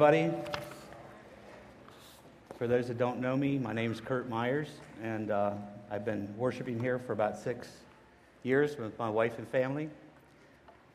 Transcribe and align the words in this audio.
everybody. 0.00 0.30
For 2.56 2.68
those 2.68 2.86
that 2.86 2.98
don't 2.98 3.18
know 3.18 3.36
me, 3.36 3.58
my 3.58 3.72
name 3.72 3.90
is 3.90 4.00
Kurt 4.00 4.28
Myers, 4.28 4.68
and 5.02 5.32
uh, 5.32 5.54
I've 5.90 6.04
been 6.04 6.32
worshiping 6.36 6.78
here 6.78 7.00
for 7.00 7.12
about 7.12 7.36
six 7.36 7.66
years 8.44 8.78
with 8.78 8.96
my 8.96 9.10
wife 9.10 9.38
and 9.38 9.48
family. 9.48 9.90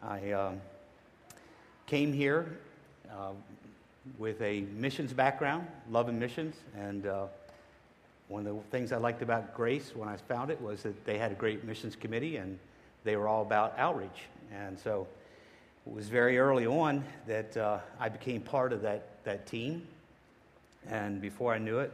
I 0.02 0.32
um, 0.32 0.62
came 1.86 2.14
here 2.14 2.58
uh, 3.12 3.32
with 4.18 4.42
a 4.42 4.62
missions 4.78 5.12
background, 5.12 5.68
loving 5.92 6.18
missions, 6.18 6.56
and 6.74 7.06
uh, 7.06 7.26
one 8.30 8.48
of 8.48 8.56
the 8.56 8.62
things 8.72 8.94
I 8.94 8.98
liked 9.00 9.22
about 9.22 9.54
Grace 9.54 9.92
when 9.94 10.08
I 10.08 10.16
found 10.16 10.50
it 10.50 10.62
was 10.62 10.84
that 10.84 11.04
they 11.04 11.18
had 11.18 11.34
a 11.34 11.36
great 11.36 11.66
missions 11.66 11.98
committee 11.98 12.38
and 12.38 12.58
they 13.04 13.18
were 13.18 13.28
all 13.28 13.42
about 13.42 13.78
outreach. 13.78 14.30
And 14.54 14.80
so 14.80 15.08
it 15.86 15.94
was 15.94 16.08
very 16.08 16.38
early 16.38 16.66
on 16.66 17.04
that 17.28 17.58
uh, 17.58 17.80
I 18.00 18.10
became 18.10 18.42
part 18.42 18.72
of 18.72 18.82
that, 18.84 19.24
that 19.26 19.46
team. 19.46 19.86
And 20.88 21.22
before 21.22 21.54
I 21.54 21.58
knew 21.58 21.80
it, 21.80 21.92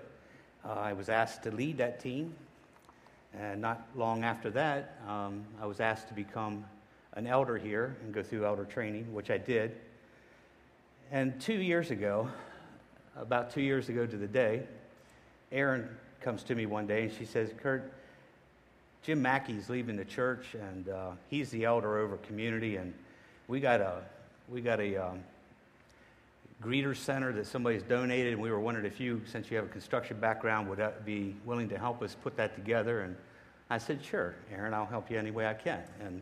uh, 0.63 0.73
I 0.73 0.93
was 0.93 1.09
asked 1.09 1.43
to 1.43 1.51
lead 1.51 1.77
that 1.79 1.99
team. 1.99 2.33
And 3.33 3.61
not 3.61 3.87
long 3.95 4.23
after 4.23 4.49
that, 4.51 4.99
um, 5.07 5.43
I 5.61 5.65
was 5.65 5.79
asked 5.79 6.07
to 6.09 6.13
become 6.13 6.65
an 7.13 7.25
elder 7.25 7.57
here 7.57 7.95
and 8.03 8.13
go 8.13 8.21
through 8.21 8.45
elder 8.45 8.65
training, 8.65 9.11
which 9.13 9.31
I 9.31 9.37
did. 9.37 9.75
And 11.11 11.39
two 11.41 11.59
years 11.59 11.89
ago, 11.89 12.29
about 13.17 13.51
two 13.51 13.61
years 13.61 13.89
ago 13.89 14.05
to 14.05 14.17
the 14.17 14.27
day, 14.27 14.63
Erin 15.51 15.89
comes 16.21 16.43
to 16.43 16.55
me 16.55 16.67
one 16.67 16.85
day 16.85 17.03
and 17.03 17.13
she 17.13 17.25
says, 17.25 17.49
Kurt, 17.57 17.91
Jim 19.01 19.21
Mackey's 19.21 19.69
leaving 19.69 19.95
the 19.95 20.05
church 20.05 20.53
and 20.53 20.89
uh, 20.89 21.11
he's 21.29 21.49
the 21.49 21.65
elder 21.65 21.97
over 21.97 22.17
community 22.17 22.75
and 22.75 22.93
we 23.49 23.59
got 23.59 23.81
a 23.81 24.01
we 24.47 24.61
got 24.61 24.79
a 24.79 24.95
um, 24.95 25.19
greeter 26.63 26.95
center 26.95 27.33
that 27.33 27.45
somebody's 27.45 27.83
donated 27.83 28.33
and 28.33 28.41
we 28.41 28.49
were 28.49 28.59
wondering 28.61 28.85
if 28.85 29.01
you 29.01 29.21
since 29.25 29.51
you 29.51 29.57
have 29.57 29.65
a 29.65 29.69
construction 29.69 30.17
background 30.17 30.69
would 30.69 30.81
be 31.03 31.35
willing 31.43 31.67
to 31.67 31.77
help 31.77 32.01
us 32.01 32.15
put 32.23 32.37
that 32.37 32.55
together 32.55 33.01
and 33.01 33.17
I 33.69 33.77
said 33.77 34.01
sure 34.03 34.35
Erin, 34.53 34.73
I'll 34.73 34.85
help 34.85 35.11
you 35.11 35.17
any 35.19 35.31
way 35.31 35.45
I 35.47 35.53
can 35.53 35.83
and 35.99 36.21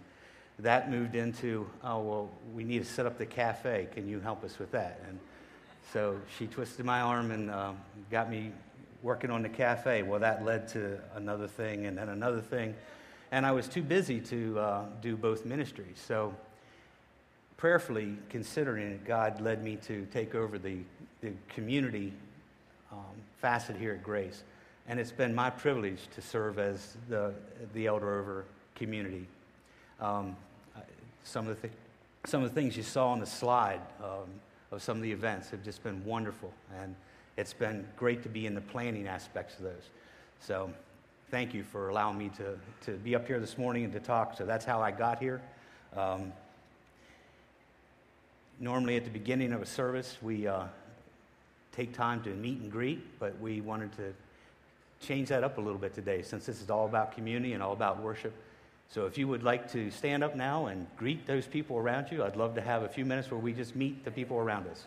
that 0.58 0.90
moved 0.90 1.14
into 1.14 1.70
oh 1.84 2.00
well 2.00 2.30
we 2.56 2.64
need 2.64 2.80
to 2.80 2.90
set 2.90 3.06
up 3.06 3.20
the 3.20 3.26
cafe 3.28 3.88
can 3.94 4.08
you 4.08 4.20
help 4.20 4.44
us 4.44 4.58
with 4.58 4.72
that 4.72 5.04
and 5.08 5.20
so 5.94 6.20
she 6.38 6.48
twisted 6.48 6.86
my 6.86 7.02
arm 7.02 7.32
and 7.32 7.52
uh, 7.52 7.72
got 8.10 8.30
me 8.30 8.52
working 9.04 9.30
on 9.30 9.42
the 9.42 9.50
cafe. 9.50 10.04
Well, 10.04 10.20
that 10.20 10.44
led 10.44 10.68
to 10.70 11.00
another 11.16 11.48
thing 11.48 11.86
and 11.86 11.98
then 11.98 12.10
another 12.10 12.42
thing. 12.42 12.76
And 13.32 13.46
I 13.46 13.52
was 13.52 13.68
too 13.68 13.82
busy 13.82 14.20
to 14.22 14.60
uh, 14.60 14.86
do 15.02 15.16
both 15.16 15.46
ministries. 15.46 15.98
So, 16.06 16.34
prayerfully 17.58 18.16
considering 18.30 18.92
it, 18.92 19.06
God 19.06 19.42
led 19.42 19.64
me 19.64 19.76
to 19.88 20.08
take 20.14 20.36
over 20.36 20.58
the, 20.58 20.78
the 21.22 21.32
community 21.50 22.14
um, 22.92 23.00
facet 23.42 23.76
here 23.76 23.94
at 23.94 24.04
Grace. 24.04 24.44
And 24.88 25.00
it's 25.00 25.12
been 25.12 25.36
my 25.36 25.50
privilege 25.50 26.08
to 26.16 26.22
serve 26.22 26.60
as 26.60 26.96
the, 27.10 27.34
the 27.74 27.88
elder 27.88 28.20
over 28.20 28.46
community. 28.76 29.28
Um, 30.00 30.36
some, 31.24 31.48
of 31.48 31.62
the 31.62 31.68
th- 31.68 31.80
some 32.26 32.44
of 32.44 32.54
the 32.54 32.56
things 32.56 32.78
you 32.78 32.84
saw 32.84 33.10
on 33.10 33.20
the 33.20 33.26
slide 33.26 33.82
um, 34.02 34.30
of 34.72 34.82
some 34.82 34.98
of 34.98 35.04
the 35.04 35.12
events 35.12 35.50
have 35.50 35.64
just 35.64 35.84
been 35.84 36.04
wonderful. 36.06 36.54
And 36.80 36.96
it's 37.36 37.54
been 37.54 37.86
great 37.98 38.24
to 38.24 38.30
be 38.30 38.46
in 38.46 38.56
the 38.56 38.62
planning 38.62 39.08
aspects 39.08 39.58
of 39.58 39.64
those. 39.64 39.90
So 40.40 40.72
thank 41.32 41.54
you 41.54 41.64
for 41.64 41.90
allowing 41.90 42.18
me 42.18 42.30
to, 42.38 42.58
to 42.86 42.92
be 42.98 43.16
up 43.16 43.28
here 43.28 43.40
this 43.40 43.58
morning 43.58 43.84
and 43.84 43.94
to 43.94 44.00
talk. 44.00 44.38
So 44.38 44.46
that's 44.46 44.64
how 44.64 44.82
I 44.82 44.92
got 44.92 45.20
here. 45.20 45.42
Um, 45.96 46.32
normally, 48.60 48.98
at 48.98 49.04
the 49.04 49.10
beginning 49.10 49.54
of 49.54 49.62
a 49.62 49.66
service, 49.66 50.18
we 50.22 50.48
uh, 50.48 50.64
take 51.72 51.94
time 51.94 52.22
to 52.24 52.30
meet 52.30 52.60
and 52.60 52.72
greet, 52.72 53.20
but 53.20 53.40
we 53.40 53.62
wanted 53.62 53.92
to 53.98 54.14
change 55.00 55.30
that 55.30 55.44
up 55.44 55.58
a 55.58 55.62
little 55.62 55.78
bit 55.78 55.94
today 55.94 56.22
since 56.22 56.46
this 56.46 56.62
is 56.62 56.70
all 56.70 56.86
about 56.86 57.12
community 57.12 57.54
and 57.54 57.62
all 57.62 57.74
about 57.74 58.02
worship. 58.02 58.34
So 58.90 59.06
if 59.06 59.18
you 59.18 59.28
would 59.28 59.44
like 59.44 59.72
to 59.74 59.92
stand 59.92 60.24
up 60.24 60.36
now 60.36 60.68
and 60.68 60.88
greet 60.98 61.28
those 61.28 61.46
people 61.46 61.78
around 61.78 62.12
you, 62.12 62.24
I'd 62.24 62.36
love 62.36 62.56
to 62.56 62.62
have 62.62 62.84
a 62.84 62.90
few 62.90 63.06
minutes 63.06 63.30
where 63.30 63.40
we 63.40 63.54
just 63.54 63.76
meet 63.76 64.06
the 64.06 64.12
people 64.12 64.38
around 64.38 64.68
us. 64.68 64.86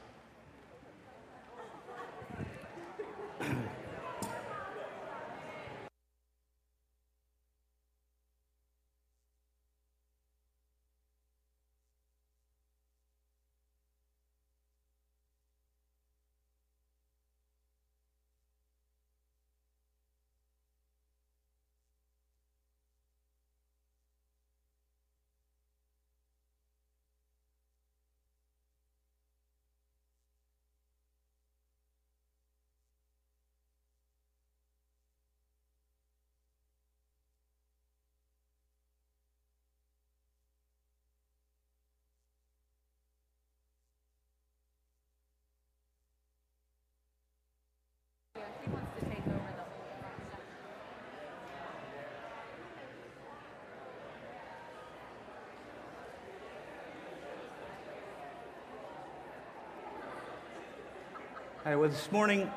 All 61.63 61.71
right, 61.71 61.79
well, 61.79 61.91
this 61.91 62.11
morning, 62.11 62.51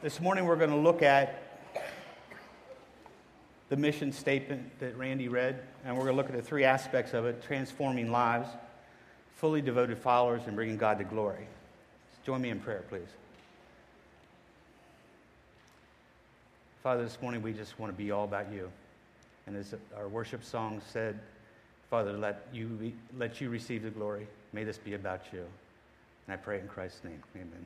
this 0.00 0.20
morning 0.20 0.44
we're 0.44 0.54
going 0.54 0.70
to 0.70 0.76
look 0.76 1.02
at 1.02 1.42
the 3.68 3.76
mission 3.76 4.12
statement 4.12 4.78
that 4.78 4.96
Randy 4.96 5.26
read, 5.26 5.60
and 5.84 5.96
we're 5.96 6.04
going 6.04 6.14
to 6.14 6.22
look 6.22 6.30
at 6.30 6.36
the 6.36 6.42
three 6.42 6.62
aspects 6.62 7.14
of 7.14 7.26
it 7.26 7.42
transforming 7.42 8.12
lives, 8.12 8.48
fully 9.34 9.60
devoted 9.60 9.98
followers, 9.98 10.42
and 10.46 10.54
bringing 10.54 10.76
God 10.76 10.98
to 10.98 11.04
glory. 11.04 11.48
Join 12.24 12.40
me 12.40 12.50
in 12.50 12.60
prayer, 12.60 12.84
please. 12.88 13.08
Father, 16.84 17.02
this 17.02 17.20
morning 17.20 17.42
we 17.42 17.52
just 17.52 17.76
want 17.80 17.92
to 17.92 17.98
be 17.98 18.12
all 18.12 18.22
about 18.22 18.52
you. 18.52 18.70
And 19.48 19.56
as 19.56 19.74
our 19.96 20.06
worship 20.06 20.44
song 20.44 20.80
said, 20.92 21.18
Father, 21.90 22.12
let 22.12 22.46
you, 22.52 22.92
let 23.18 23.40
you 23.40 23.50
receive 23.50 23.82
the 23.82 23.90
glory. 23.90 24.28
May 24.52 24.62
this 24.62 24.78
be 24.78 24.94
about 24.94 25.22
you. 25.32 25.44
And 26.28 26.34
I 26.34 26.36
pray 26.36 26.60
in 26.60 26.68
Christ's 26.68 27.02
name. 27.04 27.22
Amen. 27.34 27.64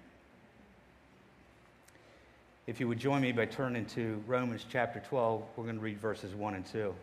If 2.68 2.78
you 2.78 2.86
would 2.86 3.00
join 3.00 3.20
me 3.20 3.32
by 3.32 3.46
turning 3.46 3.86
to 3.86 4.22
Romans 4.28 4.64
chapter 4.70 5.02
12, 5.08 5.42
we're 5.56 5.64
going 5.64 5.74
to 5.74 5.82
read 5.82 5.98
verses 5.98 6.32
1 6.32 6.54
and 6.54 6.64
2. 6.64 6.94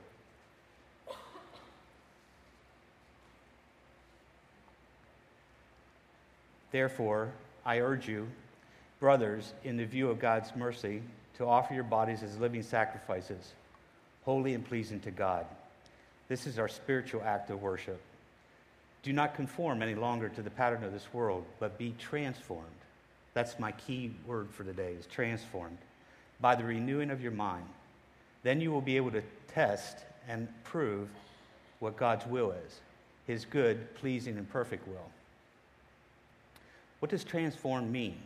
Therefore, 6.72 7.30
I 7.66 7.80
urge 7.80 8.08
you, 8.08 8.30
brothers, 9.02 9.54
in 9.66 9.76
the 9.76 9.86
view 9.86 10.10
of 10.10 10.18
God's 10.18 10.56
mercy, 10.56 11.02
to 11.38 11.46
offer 11.46 11.74
your 11.74 11.84
bodies 11.84 12.24
as 12.24 12.38
living 12.38 12.64
sacrifices, 12.64 13.54
holy 14.24 14.54
and 14.54 14.66
pleasing 14.66 15.02
to 15.02 15.12
God. 15.12 15.46
This 16.30 16.48
is 16.48 16.58
our 16.58 16.70
spiritual 16.70 17.22
act 17.26 17.50
of 17.50 17.62
worship. 17.62 18.00
Do 19.04 19.14
not 19.14 19.34
conform 19.34 19.82
any 19.82 19.96
longer 19.96 20.30
to 20.30 20.42
the 20.42 20.50
pattern 20.50 20.84
of 20.84 20.92
this 20.92 21.14
world, 21.14 21.46
but 21.60 21.78
be 21.78 21.96
transformed. 21.98 22.66
That's 23.34 23.60
my 23.60 23.72
key 23.72 24.12
word 24.26 24.50
for 24.52 24.64
today 24.64 24.94
is 25.00 25.06
transformed 25.06 25.78
by 26.42 26.56
the 26.56 26.64
renewing 26.64 27.10
of 27.10 27.22
your 27.22 27.32
mind. 27.32 27.66
Then 28.44 28.60
you 28.60 28.72
will 28.72 28.82
be 28.82 28.98
able 28.98 29.12
to 29.12 29.24
test 29.48 29.98
and 30.28 30.48
prove 30.64 31.10
what 31.80 31.96
God's 31.96 32.26
will 32.26 32.52
is, 32.52 32.80
his 33.26 33.46
good, 33.46 33.96
pleasing, 33.96 34.38
and 34.38 34.50
perfect 34.50 34.88
will. 34.88 35.10
What 37.00 37.10
does 37.10 37.24
transform 37.24 37.92
mean? 37.92 38.18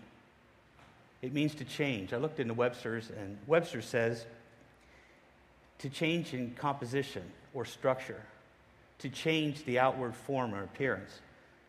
It 1.22 1.34
means 1.34 1.56
to 1.56 1.64
change. 1.64 2.14
I 2.14 2.18
looked 2.18 2.40
into 2.40 2.54
Webster's, 2.54 3.10
and 3.10 3.38
Webster 3.48 3.82
says 3.82 4.26
to 5.80 5.90
change 5.90 6.34
in 6.34 6.56
composition 6.56 7.24
or 7.54 7.66
structure 7.66 8.22
to 9.04 9.10
change 9.10 9.66
the 9.66 9.80
outward 9.80 10.16
form 10.16 10.56
or 10.56 10.64
appearance, 10.64 11.20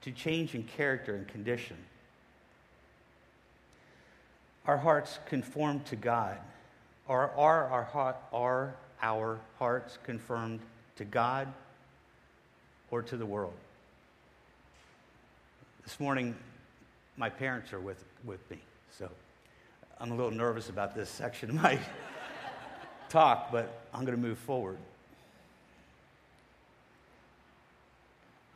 to 0.02 0.12
change 0.12 0.54
in 0.54 0.62
character 0.62 1.16
and 1.16 1.26
condition. 1.26 1.76
Our 4.68 4.76
hearts 4.76 5.18
conform 5.26 5.80
to 5.86 5.96
God. 5.96 6.38
Are, 7.08 7.32
are, 7.32 7.88
our, 7.92 8.16
are 8.32 8.74
our 9.02 9.40
hearts 9.58 9.98
conformed 10.04 10.60
to 10.94 11.04
God 11.04 11.52
or 12.92 13.02
to 13.02 13.16
the 13.16 13.26
world? 13.26 13.54
This 15.82 15.98
morning, 15.98 16.36
my 17.16 17.30
parents 17.30 17.72
are 17.72 17.80
with, 17.80 18.04
with 18.24 18.48
me. 18.48 18.58
So 18.96 19.10
I'm 19.98 20.12
a 20.12 20.14
little 20.14 20.30
nervous 20.30 20.68
about 20.68 20.94
this 20.94 21.10
section 21.10 21.50
of 21.50 21.56
my 21.56 21.80
talk, 23.08 23.50
but 23.50 23.88
I'm 23.92 24.04
going 24.04 24.16
to 24.16 24.22
move 24.22 24.38
forward. 24.38 24.78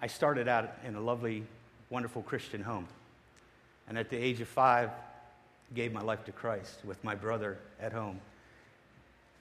I 0.00 0.06
started 0.06 0.46
out 0.46 0.70
in 0.86 0.94
a 0.94 1.00
lovely, 1.00 1.44
wonderful 1.90 2.22
Christian 2.22 2.62
home. 2.62 2.86
And 3.88 3.98
at 3.98 4.10
the 4.10 4.16
age 4.16 4.40
of 4.40 4.48
five, 4.48 4.90
gave 5.74 5.92
my 5.92 6.00
life 6.00 6.24
to 6.24 6.32
Christ 6.32 6.78
with 6.84 7.02
my 7.04 7.14
brother 7.14 7.58
at 7.80 7.92
home 7.92 8.20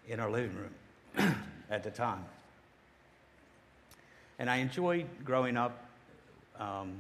in 0.08 0.20
our 0.20 0.30
living 0.30 0.56
room 0.56 1.36
at 1.70 1.84
the 1.84 1.92
time. 1.92 2.24
And 4.40 4.50
I 4.50 4.58
enjoyed 4.58 5.08
growing 5.24 5.58
up, 5.58 5.86
um, 6.60 6.94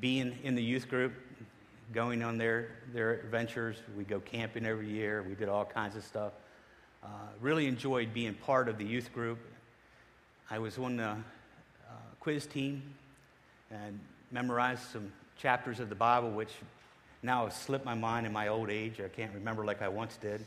being 0.00 0.36
in 0.42 0.54
the 0.54 0.62
youth 0.62 0.88
group, 0.88 1.12
going 1.92 2.22
on 2.22 2.38
their, 2.38 2.68
their 2.92 3.14
adventures. 3.14 3.76
We 3.96 4.04
go 4.04 4.20
camping 4.20 4.64
every 4.64 4.88
year. 4.88 5.22
We 5.22 5.34
did 5.34 5.48
all 5.48 5.64
kinds 5.64 5.96
of 5.96 6.04
stuff. 6.04 6.32
Uh, 7.02 7.08
really 7.40 7.66
enjoyed 7.66 8.14
being 8.14 8.34
part 8.34 8.68
of 8.68 8.78
the 8.78 8.84
youth 8.84 9.12
group. 9.12 9.38
I 10.50 10.58
was 10.58 10.78
on 10.78 10.96
the 10.96 11.04
uh, 11.04 11.16
quiz 12.22 12.46
team 12.46 12.80
and 13.72 13.98
memorized 14.30 14.84
some 14.92 15.12
chapters 15.36 15.80
of 15.80 15.88
the 15.88 15.94
Bible, 15.96 16.30
which 16.30 16.52
now 17.20 17.42
have 17.42 17.52
slipped 17.52 17.84
my 17.84 17.94
mind 17.94 18.26
in 18.26 18.32
my 18.32 18.46
old 18.46 18.70
age. 18.70 19.00
I 19.04 19.08
can't 19.08 19.34
remember 19.34 19.64
like 19.64 19.82
I 19.82 19.88
once 19.88 20.16
did. 20.18 20.44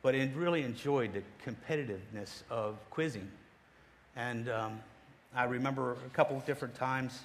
But 0.00 0.14
I 0.14 0.30
really 0.34 0.62
enjoyed 0.62 1.12
the 1.12 1.22
competitiveness 1.44 2.44
of 2.48 2.76
quizzing. 2.88 3.30
And 4.16 4.48
um, 4.48 4.80
I 5.34 5.44
remember 5.44 5.92
a 6.06 6.10
couple 6.14 6.38
of 6.38 6.46
different 6.46 6.74
times 6.74 7.20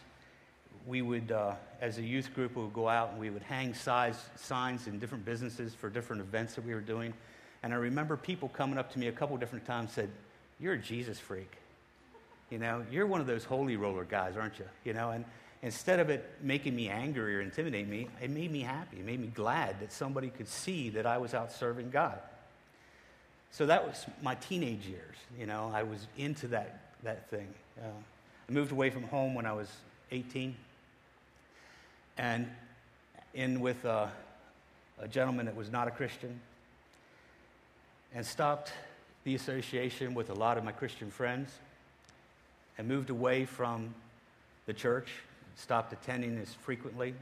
we 0.85 1.01
would, 1.01 1.31
uh, 1.31 1.53
as 1.79 1.99
a 1.99 2.01
youth 2.01 2.33
group, 2.33 2.57
we 2.57 2.63
would 2.63 2.73
go 2.73 2.89
out 2.89 3.11
and 3.11 3.21
we 3.21 3.29
would 3.29 3.43
hang 3.43 3.73
size, 3.73 4.19
signs 4.35 4.87
in 4.87 4.99
different 4.99 5.23
businesses 5.23 5.73
for 5.73 5.89
different 5.89 6.21
events 6.21 6.55
that 6.55 6.65
we 6.65 6.73
were 6.73 6.81
doing. 6.81 7.13
And 7.63 7.73
I 7.73 7.77
remember 7.77 8.17
people 8.17 8.49
coming 8.49 8.77
up 8.77 8.91
to 8.91 8.99
me 8.99 9.07
a 9.07 9.13
couple 9.13 9.37
different 9.37 9.65
times 9.65 9.93
said, 9.93 10.09
"You're 10.59 10.73
a 10.73 10.77
Jesus 10.77 11.19
freak. 11.19 11.62
You 12.53 12.59
know, 12.59 12.85
you're 12.91 13.07
one 13.07 13.19
of 13.19 13.25
those 13.25 13.44
holy 13.44 13.77
roller 13.77 14.03
guys, 14.03 14.38
aren't 14.38 14.59
you? 14.59 14.65
You 14.83 14.94
know." 14.94 15.09
And 15.09 15.25
instead 15.63 16.00
of 16.00 16.11
it 16.11 16.23
making 16.39 16.75
me 16.75 16.88
angry 16.88 17.35
or 17.35 17.41
intimidating 17.41 17.89
me, 17.89 18.07
it 18.21 18.29
made 18.29 18.51
me 18.51 18.61
happy. 18.61 19.00
It 19.00 19.05
made 19.05 19.19
me 19.19 19.31
glad 19.33 19.79
that 19.79 19.91
somebody 19.91 20.29
could 20.29 20.47
see 20.47 20.91
that 20.91 21.07
I 21.07 21.17
was 21.17 21.33
out 21.33 21.51
serving 21.51 21.89
God. 21.89 22.19
So 23.50 23.65
that 23.65 23.88
was 23.88 24.05
my 24.21 24.35
teenage 24.35 24.85
years. 24.85 25.15
You 25.39 25.47
know, 25.47 25.71
I 25.73 25.81
was 25.81 26.05
into 26.15 26.47
that 26.50 26.79
that 27.01 27.27
thing. 27.31 27.47
Uh, 27.79 27.88
I 28.47 28.51
moved 28.51 28.71
away 28.71 28.91
from 28.91 29.03
home 29.03 29.33
when 29.33 29.47
I 29.47 29.53
was 29.53 29.69
18 30.11 30.55
and 32.19 32.47
in 33.33 33.61
with 33.61 33.83
a, 33.85 34.11
a 35.00 35.07
gentleman 35.07 35.47
that 35.47 35.55
was 35.55 35.71
not 35.71 35.88
a 35.88 35.91
Christian, 35.91 36.39
and 38.13 38.23
stopped 38.23 38.71
the 39.23 39.33
association 39.33 40.13
with 40.13 40.29
a 40.29 40.33
lot 40.33 40.57
of 40.57 40.63
my 40.63 40.71
Christian 40.71 41.09
friends, 41.09 41.50
and 42.77 42.87
moved 42.87 43.09
away 43.09 43.45
from 43.45 43.93
the 44.65 44.73
church, 44.73 45.09
stopped 45.55 45.93
attending 45.93 46.37
as 46.37 46.53
frequently. 46.53 47.13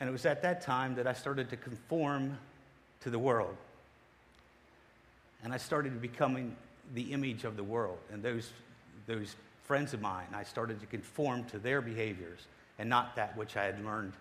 And 0.00 0.08
it 0.08 0.12
was 0.12 0.26
at 0.26 0.42
that 0.42 0.60
time 0.60 0.94
that 0.96 1.06
I 1.06 1.12
started 1.12 1.50
to 1.50 1.56
conform 1.56 2.38
to 3.00 3.10
the 3.10 3.18
world. 3.18 3.56
And 5.42 5.52
I 5.52 5.56
started 5.56 6.00
becoming 6.00 6.56
the 6.94 7.12
image 7.12 7.44
of 7.44 7.56
the 7.56 7.62
world. 7.62 7.98
And 8.12 8.22
those, 8.22 8.50
those 9.06 9.36
friends 9.64 9.94
of 9.94 10.00
mine, 10.00 10.26
I 10.34 10.42
started 10.42 10.80
to 10.80 10.86
conform 10.86 11.44
to 11.44 11.58
their 11.58 11.80
behaviors 11.80 12.40
and 12.78 12.88
not 12.88 13.16
that 13.16 13.36
which 13.36 13.56
I 13.56 13.64
had 13.64 13.84
learned 13.84 14.12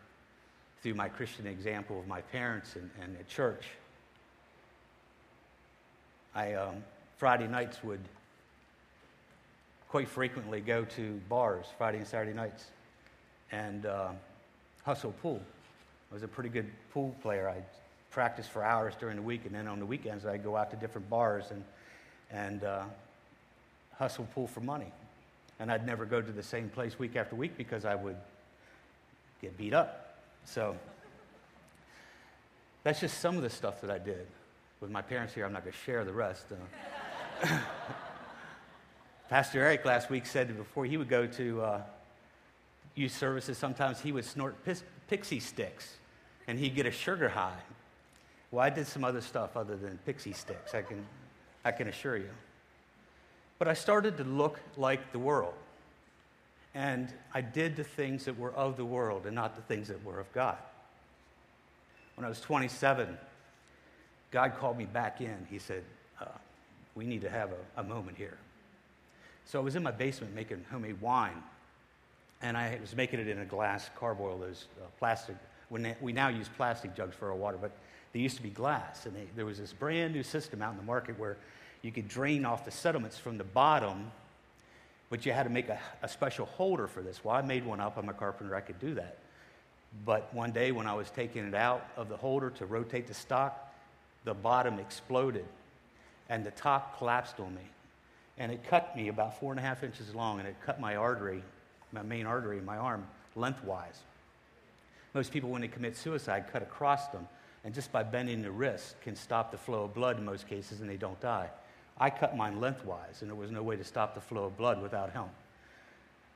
through 0.81 0.94
my 0.94 1.09
Christian 1.09 1.47
example 1.47 2.00
of 2.00 2.07
my 2.07 2.21
parents 2.21 2.75
and, 2.75 2.89
and 3.01 3.18
at 3.18 3.27
church. 3.27 3.63
I, 6.36 6.53
um, 6.53 6.83
Friday 7.18 7.47
nights, 7.47 7.83
would 7.83 8.01
quite 9.94 10.10
frequently 10.10 10.60
go 10.60 10.84
to 10.84 11.22
bars 11.30 11.68
Friday 11.78 12.00
and 12.00 12.07
Saturday 12.07 12.34
nights 12.34 12.72
and 13.51 13.86
uh, 13.86 14.07
hustle 14.84 15.13
pool. 15.22 15.40
I 16.10 16.13
was 16.16 16.24
a 16.24 16.28
pretty 16.28 16.50
good 16.50 16.66
pool 16.92 17.16
player. 17.22 17.48
I 17.48 17.62
practiced 18.10 18.50
for 18.50 18.63
hours 18.63 18.95
during 19.00 19.18
the 19.18 19.22
week, 19.22 19.45
and 19.45 19.54
then 19.54 19.68
on 19.68 19.78
the 19.78 19.86
weekends, 19.86 20.25
I'd 20.25 20.44
go 20.44 20.57
out 20.57 20.72
to 20.72 20.78
different 20.78 21.07
bars 21.12 21.51
and, 21.51 21.63
and 22.31 22.63
uh, 22.63 22.86
hustle 23.95 24.28
pool 24.34 24.48
for 24.48 24.62
money. 24.62 24.92
And 25.60 25.72
I'd 25.72 25.86
never 25.86 26.06
go 26.06 26.24
to 26.24 26.31
the 26.31 26.42
same 26.42 26.69
place 26.69 26.98
week 26.98 27.16
after 27.16 27.36
week 27.36 27.56
because 27.56 27.86
I 27.86 27.94
would 27.94 28.18
get 29.44 29.56
beat 29.60 29.75
up. 29.75 30.18
So 30.44 30.75
that's 32.84 33.00
just 33.00 33.19
some 33.19 33.38
of 33.38 33.44
the 33.44 33.50
stuff 33.51 33.80
that 33.81 33.92
I 33.92 34.00
did. 34.00 34.25
With 34.81 34.89
my 34.89 35.04
parents 35.04 35.36
here, 35.36 35.46
I'm 35.46 35.54
not 35.54 35.63
going 35.63 35.74
to 35.74 35.80
share 35.86 36.04
the 36.04 36.13
rest. 36.13 36.46
Uh, 37.44 37.60
Pastor 39.30 39.62
Eric 39.62 39.86
last 39.86 40.10
week 40.10 40.25
said 40.25 40.50
that 40.50 40.58
before 40.58 40.86
he 40.86 40.98
would 40.98 41.10
go 41.10 41.25
to 41.25 41.62
uh, 41.62 41.81
youth 42.96 43.16
services, 43.16 43.58
sometimes 43.58 44.00
he 44.00 44.12
would 44.12 44.25
snort 44.25 44.64
pis- 44.64 44.84
Pixy 45.10 45.42
Stix 45.42 45.96
and 46.48 46.60
he'd 46.60 46.75
get 46.75 46.86
a 46.86 46.92
sugar 46.92 47.30
high. 47.30 47.60
Well, 48.52 48.64
I 48.64 48.70
did 48.70 48.86
some 48.86 49.04
other 49.04 49.22
stuff 49.22 49.58
other 49.58 49.75
than 49.75 49.98
Pixy 50.08 50.34
Stix, 50.36 50.75
I 50.75 50.81
can, 50.81 51.06
I 51.66 51.72
can 51.72 51.88
assure 51.88 52.18
you. 52.18 52.30
But 53.58 53.68
I 53.68 53.74
started 53.74 54.18
to 54.18 54.24
look 54.24 54.60
like 54.78 55.12
the 55.12 55.20
world. 55.20 55.54
And 56.75 57.14
I 57.34 57.42
did 57.42 57.75
the 57.75 57.84
things 57.84 58.25
that 58.25 58.38
were 58.38 58.52
of 58.54 58.78
the 58.78 58.86
world 58.86 59.25
and 59.25 59.36
not 59.36 59.56
the 59.56 59.62
things 59.62 59.88
that 59.90 60.04
were 60.04 60.20
of 60.20 60.31
God. 60.34 60.58
When 62.16 62.25
I 62.25 62.30
was 62.30 62.42
27, 62.42 63.18
God 64.31 64.56
called 64.60 64.78
me 64.78 64.86
back 64.86 65.22
in. 65.22 65.48
He 65.50 65.60
said, 65.60 65.84
uh, 66.20 66.25
We 66.96 67.06
need 67.06 67.22
to 67.22 67.30
have 67.30 67.52
a, 67.52 67.81
a, 67.81 67.84
moment 67.84 68.18
here. 68.18 68.38
So 69.45 69.60
I 69.60 69.63
was 69.63 69.75
in 69.75 69.84
my 69.84 69.92
basement 69.92 70.34
making 70.36 70.66
homemade 70.72 71.00
wine, 71.01 71.44
and 72.42 72.57
I 72.57 72.78
was 72.81 72.95
making 72.95 73.19
it 73.19 73.28
in 73.28 73.40
a 73.40 73.45
glass 73.45 73.90
carboy, 73.98 74.40
those 74.40 74.66
uh, 74.81 74.86
plastic. 75.00 75.36
We 75.69 76.13
now 76.13 76.28
use 76.28 76.50
plastic 76.56 76.95
jugs 76.95 77.16
for 77.16 77.30
our 77.30 77.36
water, 77.36 77.57
but 77.60 77.72
they 78.13 78.19
used 78.19 78.38
to 78.38 78.44
be 78.44 78.50
glass. 78.50 79.06
And 79.06 79.16
they, 79.16 79.28
there 79.36 79.45
was 79.45 79.57
this 79.57 79.74
brand 79.74 80.13
new 80.13 80.24
system 80.24 80.62
out 80.62 80.72
in 80.72 80.78
the 80.78 80.84
market 80.84 81.18
where 81.18 81.38
you 81.81 81.92
could 81.92 82.07
drain 82.07 82.45
off 82.45 82.63
the 82.63 82.72
sediments 82.72 83.18
from 83.18 83.38
the 83.38 83.44
bottom 83.44 84.12
but 85.13 85.28
you 85.28 85.31
had 85.31 85.44
to 85.44 85.51
make 85.51 85.69
a, 85.69 85.80
a 86.01 86.10
special 86.10 86.48
holder 86.48 86.88
for 86.88 87.04
this. 87.04 87.24
Well, 87.24 87.36
I 87.36 87.44
made 87.44 87.63
one 87.63 87.80
up. 87.80 87.98
I'm 87.98 88.10
a 88.10 88.13
carpenter. 88.13 88.56
I 88.56 88.62
could 88.62 88.80
do 88.80 88.96
that. 88.96 89.19
But 90.04 90.34
one 90.34 90.50
day 90.50 90.72
when 90.72 90.88
I 90.88 90.96
was 90.96 91.12
taking 91.12 91.48
it 91.48 91.53
out 91.53 91.86
of 91.96 92.10
the 92.10 92.17
holder 92.17 92.50
to 92.50 92.65
rotate 92.65 93.06
the 93.06 93.13
stock, 93.13 93.72
the 94.24 94.34
bottom 94.34 94.79
exploded 94.79 95.46
and 96.29 96.44
the 96.44 96.50
top 96.50 96.98
collapsed 96.98 97.39
on 97.39 97.53
me. 97.53 97.62
And 98.38 98.52
it 98.52 98.63
cut 98.68 98.96
me 98.96 99.10
about 99.10 99.40
four 99.40 99.52
and 99.52 99.60
a 99.60 99.63
half 99.63 99.84
inches 99.84 100.13
long 100.16 100.40
and 100.40 100.48
it 100.48 100.56
cut 100.66 100.80
my 100.80 100.96
artery, 100.96 101.44
my 101.92 102.02
main 102.02 102.25
artery 102.25 102.58
in 102.58 102.66
my 102.66 102.78
arm, 102.78 103.06
lengthwise. 103.36 104.00
Most 105.13 105.32
people, 105.32 105.50
when 105.50 105.62
they 105.62 105.68
commit 105.68 105.96
suicide, 105.96 106.46
cut 106.52 106.63
across 106.63 107.08
them. 107.10 107.28
And 107.63 107.74
just 107.74 107.92
by 107.92 108.04
bending 108.04 108.42
the 108.42 108.52
wrist 108.52 108.96
can 109.02 109.16
stop 109.16 109.52
the 109.52 109.58
flow 109.58 109.84
of 109.84 109.94
blood 109.94 110.18
in 110.18 110.25
most 110.25 110.48
cases 110.48 110.82
and 110.82 110.90
they 110.90 110.98
don't 110.98 111.20
die. 111.22 111.50
I 111.98 112.10
cut 112.10 112.36
mine 112.36 112.60
lengthwise, 112.60 113.22
and 113.22 113.30
there 113.30 113.36
was 113.36 113.52
no 113.52 113.62
way 113.62 113.75
to 113.75 113.84
stop 113.84 114.16
the 114.16 114.22
flow 114.22 114.46
of 114.46 114.58
blood 114.58 114.82
without 114.82 115.12
help. 115.12 115.30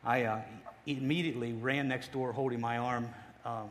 I 0.03 0.23
uh, 0.23 0.41
immediately 0.85 1.53
ran 1.53 1.87
next 1.87 2.11
door 2.11 2.31
holding 2.31 2.61
my 2.61 2.77
arm, 2.77 3.09
um, 3.43 3.69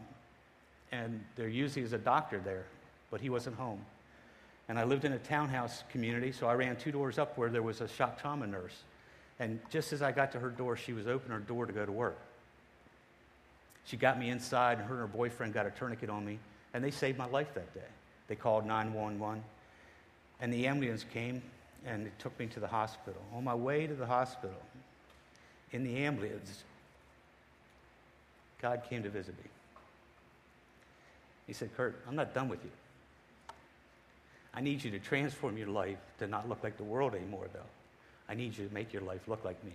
and 0.90 1.24
there 1.36 1.48
usually 1.48 1.84
is 1.84 1.92
a 1.92 1.98
doctor 1.98 2.40
there, 2.40 2.64
but 3.10 3.20
he 3.20 3.30
wasn't 3.30 3.56
home. 3.56 3.80
And 4.68 4.78
I 4.78 4.84
lived 4.84 5.04
in 5.04 5.12
a 5.12 5.18
townhouse 5.18 5.84
community, 5.90 6.32
so 6.32 6.46
I 6.46 6.54
ran 6.54 6.76
two 6.76 6.90
doors 6.90 7.18
up 7.18 7.38
where 7.38 7.48
there 7.50 7.62
was 7.62 7.80
a 7.80 7.88
shock 7.88 8.20
trauma 8.20 8.46
nurse. 8.46 8.76
And 9.38 9.60
just 9.70 9.92
as 9.92 10.02
I 10.02 10.12
got 10.12 10.32
to 10.32 10.40
her 10.40 10.48
door, 10.48 10.76
she 10.76 10.92
was 10.92 11.06
opening 11.06 11.38
her 11.38 11.44
door 11.44 11.66
to 11.66 11.72
go 11.72 11.86
to 11.86 11.92
work. 11.92 12.18
She 13.84 13.96
got 13.96 14.18
me 14.18 14.30
inside, 14.30 14.78
and 14.78 14.88
her 14.88 14.94
and 14.94 15.00
her 15.02 15.06
boyfriend 15.06 15.54
got 15.54 15.66
a 15.66 15.70
tourniquet 15.70 16.10
on 16.10 16.24
me, 16.24 16.38
and 16.74 16.82
they 16.82 16.90
saved 16.90 17.16
my 17.16 17.26
life 17.26 17.54
that 17.54 17.72
day. 17.72 17.80
They 18.26 18.34
called 18.34 18.66
911, 18.66 19.44
and 20.40 20.52
the 20.52 20.66
ambulance 20.66 21.04
came, 21.12 21.42
and 21.84 22.06
it 22.06 22.18
took 22.18 22.36
me 22.40 22.46
to 22.46 22.60
the 22.60 22.66
hospital. 22.66 23.20
On 23.32 23.44
my 23.44 23.54
way 23.54 23.86
to 23.86 23.94
the 23.94 24.06
hospital, 24.06 24.56
in 25.70 25.84
the 25.84 25.98
ambulance, 25.98 26.64
God 28.60 28.82
came 28.90 29.04
to 29.04 29.10
visit 29.10 29.36
me. 29.36 29.50
He 31.46 31.52
said, 31.52 31.70
Kurt, 31.76 32.02
I'm 32.08 32.16
not 32.16 32.34
done 32.34 32.48
with 32.48 32.64
you. 32.64 32.70
I 34.56 34.62
need 34.62 34.82
you 34.82 34.90
to 34.92 34.98
transform 34.98 35.58
your 35.58 35.68
life 35.68 35.98
to 36.18 36.26
not 36.26 36.48
look 36.48 36.64
like 36.64 36.78
the 36.78 36.84
world 36.84 37.14
anymore, 37.14 37.46
though. 37.52 37.60
I 38.26 38.34
need 38.34 38.56
you 38.56 38.66
to 38.66 38.74
make 38.74 38.92
your 38.92 39.02
life 39.02 39.28
look 39.28 39.44
like 39.44 39.62
me. 39.62 39.74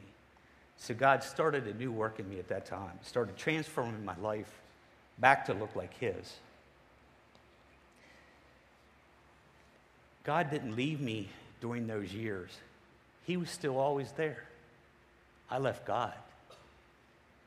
So 0.78 0.96
God 0.96 1.24
started 1.24 1.68
a 1.68 1.74
new 1.76 1.92
work 1.92 2.20
in 2.20 2.28
me 2.28 2.40
at 2.40 2.48
that 2.48 2.66
time, 2.66 3.00
started 3.04 3.38
transforming 3.38 4.04
my 4.04 4.18
life 4.18 4.52
back 5.20 5.46
to 5.46 5.54
look 5.54 5.76
like 5.76 5.96
His. 6.00 6.36
God 10.24 10.50
didn't 10.50 10.76
leave 10.76 11.00
me 11.00 11.30
during 11.62 11.86
those 11.86 12.12
years, 12.12 12.50
He 13.28 13.38
was 13.38 13.52
still 13.52 13.78
always 13.78 14.12
there. 14.14 14.44
I 15.52 15.60
left 15.60 15.86
God. 15.86 16.14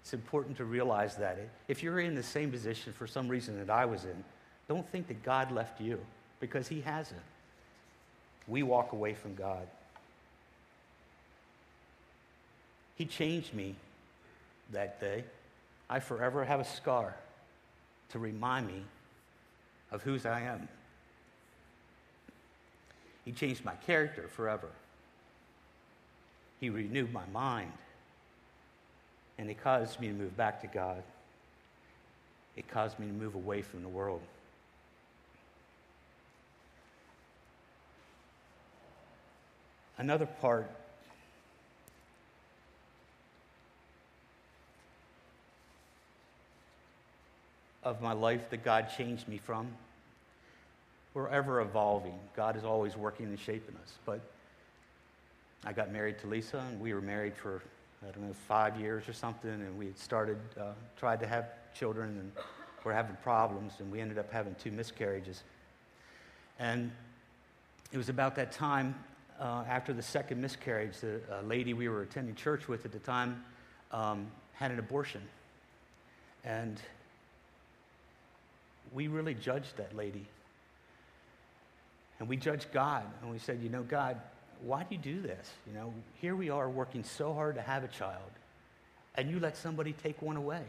It's 0.03 0.13
important 0.13 0.59
to 0.59 0.65
realize 0.65 1.17
that. 1.17 1.39
If 1.67 1.83
you're 1.83 1.99
in 1.99 2.15
the 2.15 2.23
same 2.23 2.51
position 2.51 2.93
for 2.93 3.07
some 3.07 3.27
reason 3.27 3.59
that 3.59 3.71
I 3.71 3.87
was 3.87 4.05
in, 4.05 4.23
don't 4.69 4.89
think 4.91 5.09
that 5.09 5.23
God 5.25 5.51
left 5.51 5.81
you 5.81 5.99
because 6.45 6.69
He 6.69 6.83
hasn't. 6.83 7.23
We 8.47 8.63
walk 8.63 8.93
away 8.93 9.15
from 9.15 9.35
God. 9.35 9.67
He 12.97 13.07
changed 13.07 13.55
me 13.55 13.75
that 14.73 15.01
day. 15.01 15.25
I 15.89 16.01
forever 16.01 16.45
have 16.45 16.61
a 16.61 16.65
scar 16.65 17.17
to 18.11 18.19
remind 18.19 18.67
me 18.67 18.83
of 19.91 20.03
whose 20.03 20.27
I 20.27 20.43
am. 20.43 20.69
He 23.25 23.33
changed 23.33 23.65
my 23.65 23.75
character 23.75 24.29
forever. 24.29 24.69
He 26.61 26.69
renewed 26.69 27.11
my 27.11 27.25
mind. 27.33 27.73
And 29.39 29.49
it 29.49 29.63
caused 29.63 29.99
me 29.99 30.09
to 30.09 30.13
move 30.13 30.37
back 30.37 30.61
to 30.61 30.67
God. 30.67 31.03
It 32.55 32.69
caused 32.69 32.99
me 32.99 33.07
to 33.07 33.13
move 33.15 33.35
away 33.35 33.63
from 33.63 33.83
the 33.83 33.89
world. 33.89 34.21
Another 39.97 40.27
part 40.27 40.71
of 47.85 48.01
my 48.01 48.13
life 48.13 48.51
that 48.51 48.65
God 48.65 48.89
changed 48.97 49.29
me 49.29 49.39
from. 49.39 49.69
We're 51.13 51.29
ever 51.29 51.61
evolving. 51.61 52.19
God 52.35 52.57
is 52.57 52.65
always 52.65 52.97
working 52.97 53.27
and 53.27 53.39
shaping 53.39 53.77
us. 53.77 53.93
But 54.05 54.21
I 55.65 55.73
got 55.73 55.93
married 55.93 56.19
to 56.21 56.27
Lisa, 56.27 56.59
and 56.59 56.81
we 56.81 56.93
were 56.93 57.01
married 57.01 57.37
for, 57.37 57.63
I 58.03 58.11
don't 58.11 58.27
know, 58.27 58.35
five 58.49 58.81
years 58.81 59.09
or 59.09 59.13
something, 59.13 59.51
and 59.51 59.79
we 59.79 59.87
had 59.87 59.99
started, 59.99 60.39
uh, 60.61 60.73
tried 60.97 61.21
to 61.21 61.27
have 61.27 61.47
children, 61.75 62.09
and 62.19 62.33
we're 62.85 62.93
having 62.93 63.17
problems, 63.23 63.75
and 63.79 63.93
we 63.93 64.01
ended 64.01 64.19
up 64.19 64.33
having 64.33 64.57
two 64.57 64.73
miscarriages. 64.73 65.43
And 66.59 66.91
it 67.93 67.99
was 67.99 68.09
about 68.09 68.35
that 68.37 68.51
time, 68.51 68.95
uh, 69.41 69.65
after 69.69 69.93
the 69.93 70.03
second 70.03 70.41
miscarriage, 70.41 70.99
the 70.99 71.21
uh, 71.31 71.43
lady 71.43 71.75
we 71.75 71.89
were 71.89 72.03
attending 72.03 72.35
church 72.35 72.69
with 72.69 72.85
at 72.85 72.93
the 72.93 72.99
time 72.99 73.43
um, 73.91 74.27
had 74.53 74.71
an 74.71 74.79
abortion. 74.79 75.23
And 76.45 76.81
we 78.93 79.09
really 79.09 79.35
judged 79.35 79.77
that 79.77 79.97
lady. 79.97 80.27
And 82.21 82.29
we 82.29 82.37
judged 82.37 82.69
God, 82.73 83.05
and 83.23 83.31
we 83.31 83.39
said, 83.39 83.61
you 83.63 83.69
know, 83.69 83.83
God, 83.83 84.21
why 84.63 84.85
do 84.85 84.95
you 84.95 85.01
do 85.01 85.21
this? 85.21 85.51
You 85.67 85.75
know, 85.75 85.93
here 86.21 86.37
we 86.37 86.49
are 86.49 86.71
working 86.71 87.03
so 87.03 87.35
hard 87.35 87.57
to 87.57 87.63
have 87.63 87.83
a 87.83 87.89
child, 87.89 88.31
and 89.17 89.29
you 89.31 89.41
let 89.41 89.57
somebody 89.57 89.93
take 89.93 90.23
one 90.23 90.37
away. 90.37 90.63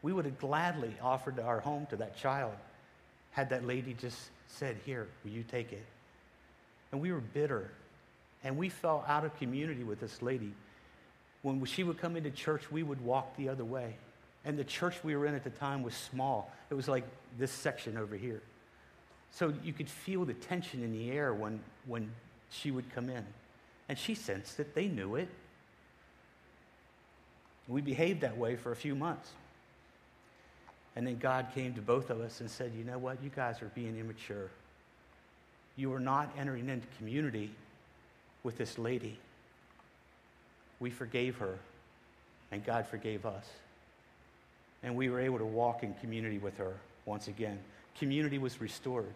We 0.00 0.12
would 0.12 0.24
have 0.24 0.38
gladly 0.38 0.94
offered 1.02 1.38
our 1.38 1.60
home 1.60 1.86
to 1.90 1.96
that 1.96 2.16
child 2.16 2.54
had 3.32 3.50
that 3.50 3.66
lady 3.66 3.94
just 3.94 4.18
said, 4.46 4.76
Here, 4.84 5.08
will 5.24 5.32
you 5.32 5.42
take 5.42 5.72
it? 5.72 5.84
And 6.92 7.00
we 7.00 7.10
were 7.10 7.20
bitter, 7.20 7.70
and 8.44 8.56
we 8.56 8.68
fell 8.68 9.04
out 9.06 9.24
of 9.24 9.36
community 9.38 9.84
with 9.84 10.00
this 10.00 10.22
lady. 10.22 10.52
When 11.42 11.64
she 11.64 11.84
would 11.84 11.98
come 11.98 12.16
into 12.16 12.30
church, 12.30 12.70
we 12.70 12.82
would 12.82 13.00
walk 13.00 13.36
the 13.36 13.48
other 13.48 13.64
way. 13.64 13.96
And 14.44 14.58
the 14.58 14.64
church 14.64 14.96
we 15.04 15.14
were 15.14 15.26
in 15.26 15.34
at 15.34 15.44
the 15.44 15.50
time 15.50 15.82
was 15.82 15.94
small. 15.94 16.50
It 16.70 16.74
was 16.74 16.88
like 16.88 17.04
this 17.38 17.52
section 17.52 17.96
over 17.96 18.16
here. 18.16 18.42
So 19.30 19.54
you 19.62 19.72
could 19.72 19.88
feel 19.88 20.24
the 20.24 20.34
tension 20.34 20.82
in 20.82 20.92
the 20.92 21.10
air 21.10 21.32
when, 21.32 21.60
when 21.86 22.10
she 22.50 22.70
would 22.70 22.92
come 22.94 23.08
in. 23.08 23.24
And 23.88 23.98
she 23.98 24.14
sensed 24.14 24.56
that 24.56 24.74
they 24.74 24.88
knew 24.88 25.16
it. 25.16 25.28
We 27.68 27.80
behaved 27.80 28.22
that 28.22 28.36
way 28.36 28.56
for 28.56 28.72
a 28.72 28.76
few 28.76 28.94
months. 28.94 29.30
And 30.94 31.06
then 31.06 31.18
God 31.18 31.46
came 31.54 31.74
to 31.74 31.80
both 31.80 32.10
of 32.10 32.20
us 32.20 32.40
and 32.40 32.50
said, 32.50 32.72
You 32.76 32.84
know 32.84 32.98
what? 32.98 33.22
You 33.22 33.30
guys 33.34 33.62
are 33.62 33.70
being 33.74 33.96
immature. 33.98 34.50
You 35.76 35.92
are 35.94 36.00
not 36.00 36.30
entering 36.36 36.68
into 36.68 36.86
community 36.98 37.50
with 38.42 38.58
this 38.58 38.78
lady. 38.78 39.18
We 40.80 40.90
forgave 40.90 41.36
her, 41.38 41.58
and 42.50 42.64
God 42.64 42.86
forgave 42.86 43.24
us. 43.24 43.44
And 44.82 44.96
we 44.96 45.08
were 45.08 45.20
able 45.20 45.38
to 45.38 45.44
walk 45.44 45.82
in 45.82 45.94
community 45.94 46.38
with 46.38 46.56
her 46.58 46.74
once 47.06 47.28
again. 47.28 47.58
Community 47.98 48.38
was 48.38 48.60
restored. 48.60 49.12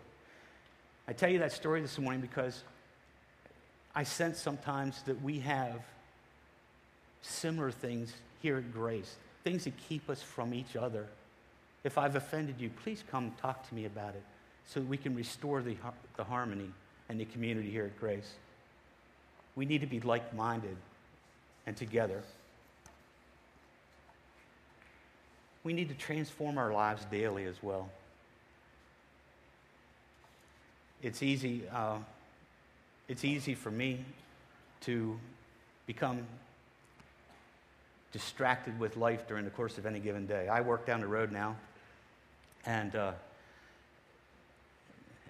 I 1.09 1.12
tell 1.12 1.30
you 1.30 1.40
that 1.40 1.52
story 1.52 1.80
this 1.80 1.99
morning 1.99 2.21
because 2.21 2.62
I 3.95 4.04
sense 4.04 4.38
sometimes 4.38 5.02
that 5.02 5.23
we 5.23 5.40
have 5.40 5.80
similar 7.23 7.71
things 7.71 8.12
here 8.42 8.59
at 8.59 8.73
Grace, 8.73 9.16
things 9.42 9.64
that 9.64 9.75
keep 9.88 10.09
us 10.09 10.23
from 10.23 10.54
each 10.54 10.76
other. 10.76 11.06
If 11.85 11.99
I've 11.99 12.16
offended 12.16 12.56
you, 12.59 12.71
please 12.83 13.02
come 13.11 13.33
talk 13.40 13.68
to 13.68 13.75
me 13.75 13.87
about 13.87 14.14
it 14.14 14.23
so 14.66 14.80
we 14.80 14.97
can 14.97 15.14
restore 15.14 15.62
the, 15.62 15.76
the 16.16 16.25
harmony 16.25 16.71
and 17.09 17.18
the 17.18 17.25
community 17.25 17.71
here 17.71 17.85
at 17.85 17.99
Grace. 17.99 18.35
We 19.56 19.64
need 19.64 19.80
to 19.80 19.86
be 19.86 20.00
like 20.00 20.34
minded 20.34 20.76
and 21.66 21.76
together. 21.76 22.22
We 25.64 25.72
need 25.72 25.88
to 25.88 25.94
transform 25.94 26.58
our 26.58 26.72
lives 26.72 27.04
daily 27.10 27.44
as 27.44 27.56
well. 27.62 27.88
It's 31.02 31.22
easy, 31.22 31.62
uh, 31.72 31.98
it's 33.08 33.25
easy 33.25 33.54
for 33.54 33.70
me 33.70 34.04
to 34.82 35.18
become 35.86 36.22
distracted 38.12 38.78
with 38.78 38.96
life 38.96 39.26
during 39.26 39.44
the 39.44 39.50
course 39.50 39.78
of 39.78 39.86
any 39.86 40.00
given 40.00 40.26
day. 40.26 40.48
I 40.48 40.60
work 40.60 40.86
down 40.86 41.00
the 41.00 41.06
road 41.06 41.32
now, 41.32 41.56
and 42.64 42.94
uh, 42.94 43.12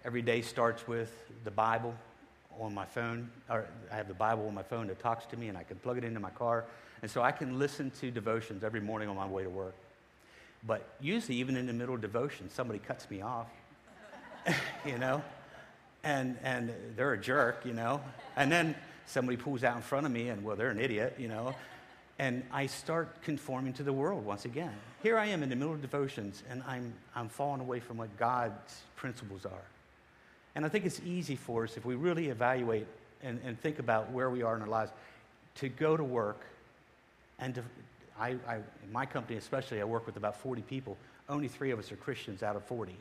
every 0.04 0.22
day 0.22 0.42
starts 0.42 0.86
with 0.86 1.12
the 1.44 1.50
Bible 1.50 1.94
on 2.60 2.74
my 2.74 2.84
phone, 2.84 3.30
or 3.48 3.66
I 3.92 3.96
have 3.96 4.08
the 4.08 4.14
Bible 4.14 4.46
on 4.46 4.54
my 4.54 4.62
phone 4.62 4.86
that 4.88 4.98
talks 4.98 5.26
to 5.26 5.36
me, 5.36 5.48
and 5.48 5.58
I 5.58 5.62
can 5.62 5.76
plug 5.76 5.98
it 5.98 6.04
into 6.04 6.20
my 6.20 6.30
car. 6.30 6.64
And 7.02 7.10
so 7.10 7.22
I 7.22 7.32
can 7.32 7.58
listen 7.58 7.90
to 8.00 8.10
devotions 8.10 8.64
every 8.64 8.80
morning 8.80 9.08
on 9.08 9.16
my 9.16 9.26
way 9.26 9.42
to 9.42 9.50
work. 9.50 9.74
But 10.66 10.88
usually, 11.00 11.36
even 11.38 11.56
in 11.56 11.66
the 11.66 11.72
middle 11.72 11.94
of 11.94 12.00
devotion, 12.00 12.50
somebody 12.50 12.78
cuts 12.78 13.08
me 13.10 13.22
off, 13.22 13.48
you 14.86 14.98
know? 14.98 15.22
And, 16.02 16.36
and 16.42 16.72
they're 16.96 17.12
a 17.12 17.20
jerk, 17.20 17.64
you 17.64 17.72
know? 17.72 18.00
And 18.36 18.50
then 18.50 18.74
somebody 19.06 19.36
pulls 19.36 19.62
out 19.62 19.76
in 19.76 19.82
front 19.82 20.06
of 20.06 20.12
me, 20.12 20.28
and 20.28 20.42
well, 20.44 20.56
they're 20.56 20.70
an 20.70 20.80
idiot, 20.80 21.16
you 21.18 21.28
know? 21.28 21.54
And 22.18 22.42
I 22.50 22.66
start 22.66 23.22
conforming 23.22 23.74
to 23.74 23.82
the 23.82 23.92
world 23.92 24.24
once 24.24 24.46
again. 24.46 24.72
Here 25.02 25.18
I 25.18 25.26
am 25.26 25.42
in 25.42 25.50
the 25.50 25.56
middle 25.56 25.74
of 25.74 25.82
devotions, 25.82 26.42
and 26.48 26.62
I'm, 26.66 26.94
I'm 27.14 27.28
falling 27.28 27.60
away 27.60 27.80
from 27.80 27.98
what 27.98 28.16
God's 28.16 28.82
principles 28.96 29.44
are. 29.44 29.75
And 30.56 30.64
I 30.64 30.70
think 30.70 30.86
it's 30.86 31.02
easy 31.04 31.36
for 31.36 31.64
us 31.64 31.76
if 31.76 31.84
we 31.84 31.96
really 31.96 32.30
evaluate 32.30 32.86
and, 33.22 33.38
and 33.44 33.60
think 33.60 33.78
about 33.78 34.10
where 34.10 34.30
we 34.30 34.42
are 34.42 34.56
in 34.56 34.62
our 34.62 34.68
lives 34.68 34.90
to 35.56 35.68
go 35.68 35.98
to 35.98 36.02
work 36.02 36.40
and 37.38 37.54
to, 37.56 37.62
I, 38.18 38.36
I, 38.48 38.56
in 38.56 38.90
my 38.90 39.04
company 39.04 39.36
especially, 39.36 39.82
I 39.82 39.84
work 39.84 40.06
with 40.06 40.16
about 40.16 40.34
40 40.40 40.62
people. 40.62 40.96
Only 41.28 41.46
three 41.46 41.72
of 41.72 41.78
us 41.78 41.92
are 41.92 41.96
Christians 41.96 42.42
out 42.42 42.56
of 42.56 42.64
40. 42.64 42.96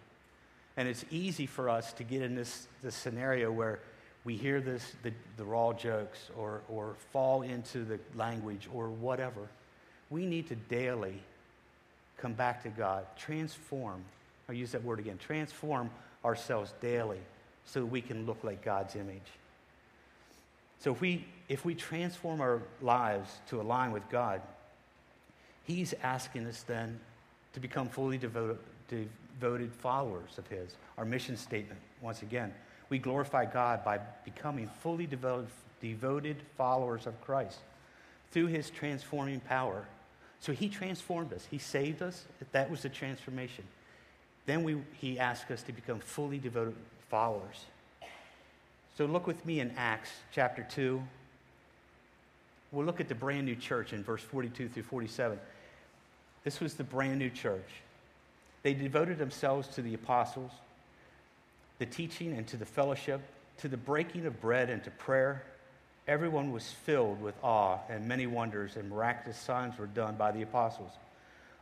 And 0.76 0.90
it's 0.90 1.06
easy 1.10 1.46
for 1.46 1.70
us 1.70 1.94
to 1.94 2.04
get 2.04 2.22
in 2.22 2.36
this, 2.36 2.68
this 2.84 2.94
scenario 2.94 3.50
where 3.54 3.80
we 4.26 4.36
hear 4.36 4.60
this, 4.60 4.94
the, 5.04 5.14
the 5.38 5.46
raw 5.46 5.72
jokes 5.72 6.30
or, 6.38 6.62
or 6.68 6.96
fall 7.14 7.44
into 7.44 7.86
the 7.86 8.00
language 8.16 8.68
or 8.74 8.90
whatever. 8.90 9.48
We 10.10 10.26
need 10.26 10.50
to 10.50 10.56
daily 10.56 11.22
come 12.18 12.34
back 12.34 12.64
to 12.64 12.70
God, 12.70 13.06
transform, 13.18 14.04
I'll 14.50 14.56
use 14.56 14.74
that 14.74 14.84
word 14.84 15.00
again, 15.00 15.18
transform 15.18 15.90
ourselves 16.26 16.74
daily 16.82 17.20
so 17.66 17.82
that 17.82 17.86
we 17.88 18.02
can 18.02 18.26
look 18.26 18.44
like 18.44 18.64
God's 18.64 18.96
image. 18.96 19.32
So 20.80 20.92
if 20.92 21.02
we, 21.02 21.26
if 21.50 21.66
we 21.66 21.74
transform 21.74 22.42
our 22.42 22.62
lives 22.82 23.32
to 23.50 23.60
align 23.60 23.92
with 23.92 24.08
God, 24.10 24.42
He's 25.64 25.96
asking 26.04 26.46
us 26.46 26.62
then 26.62 27.00
to 27.54 27.60
become 27.60 27.90
fully 27.90 28.20
devoted, 28.20 28.60
devoted 28.88 29.74
followers 29.74 30.38
of 30.38 30.48
His. 30.48 30.76
Our 30.98 31.06
mission 31.06 31.38
statement, 31.38 31.80
once 32.02 32.22
again, 32.22 32.54
we 32.90 33.00
glorify 33.00 33.46
God 33.46 33.84
by 33.84 34.00
becoming 34.24 34.70
fully 34.82 35.08
devoted, 35.08 35.48
devoted 35.82 36.38
followers 36.56 37.08
of 37.08 37.20
Christ 37.22 37.58
through 38.32 38.48
His 38.48 38.70
transforming 38.70 39.40
power. 39.40 39.88
So 40.40 40.52
He 40.52 40.70
transformed 40.70 41.34
us, 41.34 41.48
He 41.50 41.58
saved 41.58 42.04
us. 42.04 42.26
That 42.52 42.70
was 42.70 42.84
the 42.84 42.90
transformation. 42.90 43.64
Then 44.46 44.64
we, 44.64 44.78
He 45.00 45.18
asked 45.18 45.50
us 45.50 45.64
to 45.64 45.74
become 45.74 46.00
fully 46.00 46.38
devoted 46.38 46.76
followers. 47.16 47.64
So 48.98 49.06
look 49.06 49.26
with 49.26 49.46
me 49.46 49.62
in 49.62 49.72
Acts 49.78 50.10
chapter 50.34 50.68
2. 50.70 51.02
We'll 52.74 52.86
look 52.86 53.00
at 53.00 53.08
the 53.08 53.16
brand 53.16 53.46
new 53.46 53.56
church 53.56 53.94
in 53.94 54.04
verse 54.04 54.22
42 54.22 54.68
through 54.68 54.84
47. 54.84 55.40
This 56.44 56.60
was 56.60 56.74
the 56.74 56.84
brand 56.84 57.20
new 57.20 57.30
church. 57.30 57.70
They 58.64 58.74
devoted 58.74 59.18
themselves 59.18 59.70
to 59.76 59.82
the 59.82 59.94
apostles, 59.94 60.52
the 61.80 61.86
teaching, 61.86 62.34
and 62.34 62.46
to 62.48 62.58
the 62.58 62.66
fellowship, 62.66 63.22
to 63.60 63.70
the 63.70 63.78
breaking 63.78 64.26
of 64.26 64.42
bread 64.42 64.70
and 64.70 64.84
to 64.84 64.92
prayer. 64.92 65.42
Everyone 66.10 66.52
was 66.52 66.70
filled 66.70 67.22
with 67.22 67.36
awe, 67.42 67.80
and 67.90 68.10
many 68.10 68.28
wonders 68.28 68.76
and 68.76 68.90
miraculous 68.90 69.38
signs 69.38 69.78
were 69.78 69.88
done 69.88 70.16
by 70.18 70.34
the 70.34 70.42
apostles. 70.42 70.92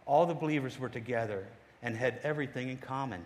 All 0.07 0.25
the 0.25 0.33
believers 0.33 0.79
were 0.79 0.89
together 0.89 1.45
and 1.83 1.95
had 1.95 2.19
everything 2.23 2.69
in 2.69 2.77
common. 2.77 3.23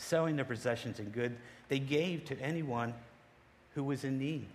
Selling 0.00 0.36
their 0.36 0.46
possessions 0.46 0.98
and 0.98 1.12
good, 1.12 1.36
they 1.68 1.78
gave 1.78 2.24
to 2.24 2.40
anyone 2.40 2.94
who 3.74 3.84
was 3.84 4.02
in 4.02 4.18
need. 4.18 4.46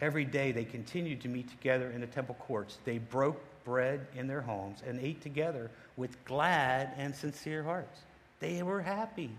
Every 0.00 0.24
day 0.24 0.52
they 0.52 0.64
continued 0.64 1.20
to 1.22 1.28
meet 1.28 1.50
together 1.50 1.90
in 1.90 2.00
the 2.00 2.06
temple 2.06 2.36
courts. 2.38 2.78
They 2.84 2.98
broke 2.98 3.42
bread 3.64 4.06
in 4.14 4.28
their 4.28 4.40
homes 4.40 4.82
and 4.86 5.00
ate 5.00 5.20
together 5.20 5.68
with 5.96 6.24
glad 6.24 6.92
and 6.96 7.14
sincere 7.14 7.64
hearts. 7.64 7.98
They 8.38 8.62
were 8.62 8.82
happy, 8.82 9.30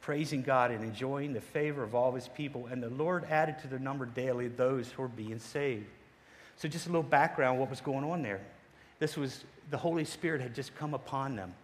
praising 0.00 0.42
God 0.42 0.72
and 0.72 0.82
enjoying 0.82 1.32
the 1.32 1.40
favor 1.40 1.84
of 1.84 1.94
all 1.94 2.10
his 2.12 2.26
people. 2.26 2.66
And 2.70 2.82
the 2.82 2.90
Lord 2.90 3.24
added 3.30 3.60
to 3.60 3.68
their 3.68 3.78
number 3.78 4.04
daily 4.04 4.48
those 4.48 4.88
who 4.90 5.02
were 5.02 5.08
being 5.08 5.38
saved. 5.38 5.86
So, 6.56 6.68
just 6.68 6.86
a 6.86 6.88
little 6.88 7.04
background 7.04 7.60
what 7.60 7.70
was 7.70 7.80
going 7.80 8.04
on 8.04 8.22
there. 8.22 8.40
This 8.98 9.16
was 9.16 9.44
the 9.70 9.78
Holy 9.78 10.04
Spirit 10.04 10.40
had 10.40 10.54
just 10.56 10.74
come 10.74 10.92
upon 10.92 11.36
them. 11.36 11.54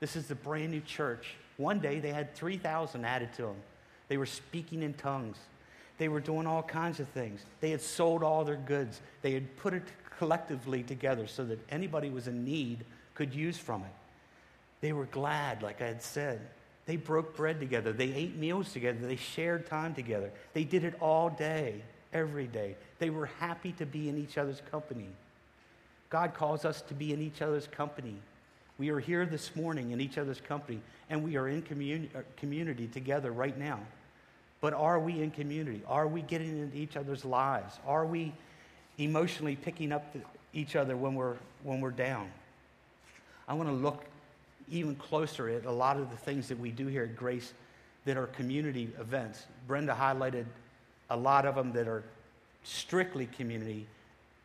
This 0.00 0.16
is 0.16 0.26
the 0.26 0.34
brand 0.34 0.70
new 0.70 0.80
church. 0.80 1.34
One 1.56 1.78
day 1.78 2.00
they 2.00 2.12
had 2.12 2.34
3,000 2.34 3.04
added 3.04 3.32
to 3.34 3.42
them. 3.42 3.56
They 4.08 4.16
were 4.16 4.26
speaking 4.26 4.82
in 4.82 4.94
tongues. 4.94 5.36
They 5.98 6.08
were 6.08 6.20
doing 6.20 6.46
all 6.46 6.62
kinds 6.62 7.00
of 7.00 7.08
things. 7.08 7.44
They 7.60 7.70
had 7.70 7.80
sold 7.80 8.22
all 8.22 8.44
their 8.44 8.56
goods. 8.56 9.00
They 9.22 9.32
had 9.32 9.56
put 9.56 9.74
it 9.74 9.84
collectively 10.18 10.82
together 10.82 11.26
so 11.26 11.44
that 11.44 11.58
anybody 11.70 12.10
was 12.10 12.28
in 12.28 12.44
need 12.44 12.84
could 13.14 13.32
use 13.34 13.56
from 13.56 13.82
it. 13.82 13.92
They 14.80 14.92
were 14.92 15.06
glad, 15.06 15.62
like 15.62 15.80
I 15.80 15.86
had 15.86 16.02
said. 16.02 16.40
They 16.86 16.96
broke 16.96 17.36
bread 17.36 17.60
together. 17.60 17.92
They 17.92 18.12
ate 18.12 18.36
meals 18.36 18.72
together. 18.72 18.98
They 19.06 19.16
shared 19.16 19.66
time 19.66 19.94
together. 19.94 20.30
They 20.52 20.64
did 20.64 20.84
it 20.84 20.94
all 21.00 21.30
day, 21.30 21.80
every 22.12 22.46
day. 22.46 22.76
They 22.98 23.10
were 23.10 23.26
happy 23.26 23.72
to 23.72 23.86
be 23.86 24.08
in 24.08 24.18
each 24.18 24.36
other's 24.36 24.60
company. 24.70 25.08
God 26.10 26.34
calls 26.34 26.64
us 26.64 26.82
to 26.82 26.94
be 26.94 27.12
in 27.12 27.22
each 27.22 27.40
other's 27.40 27.66
company. 27.66 28.16
We 28.76 28.90
are 28.90 28.98
here 28.98 29.24
this 29.24 29.54
morning 29.54 29.92
in 29.92 30.00
each 30.00 30.18
other's 30.18 30.40
company, 30.40 30.80
and 31.08 31.22
we 31.22 31.36
are 31.36 31.48
in 31.48 32.08
uh, 32.14 32.20
community 32.36 32.88
together 32.88 33.30
right 33.30 33.56
now. 33.56 33.78
But 34.60 34.72
are 34.74 34.98
we 34.98 35.22
in 35.22 35.30
community? 35.30 35.82
Are 35.86 36.08
we 36.08 36.22
getting 36.22 36.58
into 36.58 36.76
each 36.76 36.96
other's 36.96 37.24
lives? 37.24 37.78
Are 37.86 38.04
we 38.04 38.32
emotionally 38.98 39.54
picking 39.54 39.92
up 39.92 40.16
each 40.52 40.74
other 40.74 40.96
when 40.96 41.14
we're, 41.14 41.36
when 41.62 41.80
we're 41.80 41.92
down? 41.92 42.30
I 43.46 43.54
want 43.54 43.68
to 43.68 43.74
look 43.74 44.04
even 44.70 44.96
closer 44.96 45.48
at 45.48 45.66
a 45.66 45.70
lot 45.70 45.98
of 45.98 46.10
the 46.10 46.16
things 46.16 46.48
that 46.48 46.58
we 46.58 46.70
do 46.70 46.88
here 46.88 47.04
at 47.04 47.14
Grace 47.14 47.52
that 48.06 48.16
are 48.16 48.26
community 48.28 48.90
events. 48.98 49.44
Brenda 49.68 49.96
highlighted 49.98 50.46
a 51.10 51.16
lot 51.16 51.46
of 51.46 51.54
them 51.54 51.72
that 51.74 51.86
are 51.86 52.02
strictly 52.64 53.26
community 53.26 53.86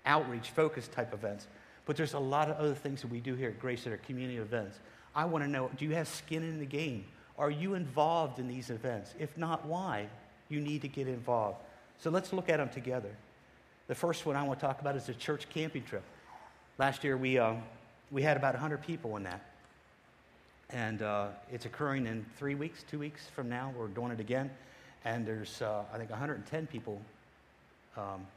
outreach 0.05 0.49
focused 0.49 0.91
type 0.91 1.13
events. 1.13 1.47
But 1.89 1.97
there's 1.97 2.13
a 2.13 2.19
lot 2.19 2.51
of 2.51 2.57
other 2.57 2.75
things 2.75 3.01
that 3.01 3.09
we 3.09 3.19
do 3.19 3.33
here 3.33 3.49
at 3.49 3.59
Grace 3.59 3.83
that 3.85 3.91
are 3.91 3.97
community 3.97 4.37
events. 4.37 4.77
I 5.15 5.25
want 5.25 5.43
to 5.43 5.49
know 5.49 5.71
do 5.75 5.85
you 5.85 5.95
have 5.95 6.07
skin 6.07 6.43
in 6.43 6.59
the 6.59 6.65
game? 6.67 7.03
Are 7.35 7.49
you 7.49 7.73
involved 7.73 8.37
in 8.37 8.47
these 8.47 8.69
events? 8.69 9.15
If 9.17 9.35
not, 9.39 9.65
why? 9.65 10.07
You 10.49 10.61
need 10.61 10.83
to 10.83 10.87
get 10.87 11.07
involved. 11.07 11.57
So 11.97 12.11
let's 12.11 12.31
look 12.31 12.47
at 12.47 12.57
them 12.57 12.69
together. 12.69 13.09
The 13.87 13.95
first 13.95 14.23
one 14.27 14.35
I 14.35 14.43
want 14.43 14.59
to 14.59 14.65
talk 14.67 14.81
about 14.81 14.97
is 14.97 15.07
the 15.07 15.15
church 15.15 15.49
camping 15.49 15.83
trip. 15.83 16.03
Last 16.77 17.03
year, 17.03 17.17
we, 17.17 17.39
um, 17.39 17.63
we 18.11 18.21
had 18.21 18.37
about 18.37 18.53
100 18.53 18.83
people 18.83 19.17
in 19.17 19.23
that. 19.23 19.43
And 20.69 21.01
uh, 21.01 21.29
it's 21.51 21.65
occurring 21.65 22.05
in 22.05 22.23
three 22.37 22.53
weeks, 22.53 22.83
two 22.87 22.99
weeks 22.99 23.25
from 23.35 23.49
now. 23.49 23.73
We're 23.75 23.87
doing 23.87 24.11
it 24.11 24.19
again. 24.19 24.51
And 25.05 25.25
there's, 25.25 25.59
uh, 25.63 25.85
I 25.91 25.97
think, 25.97 26.11
110 26.11 26.67
people 26.67 27.01
um, 27.97 28.27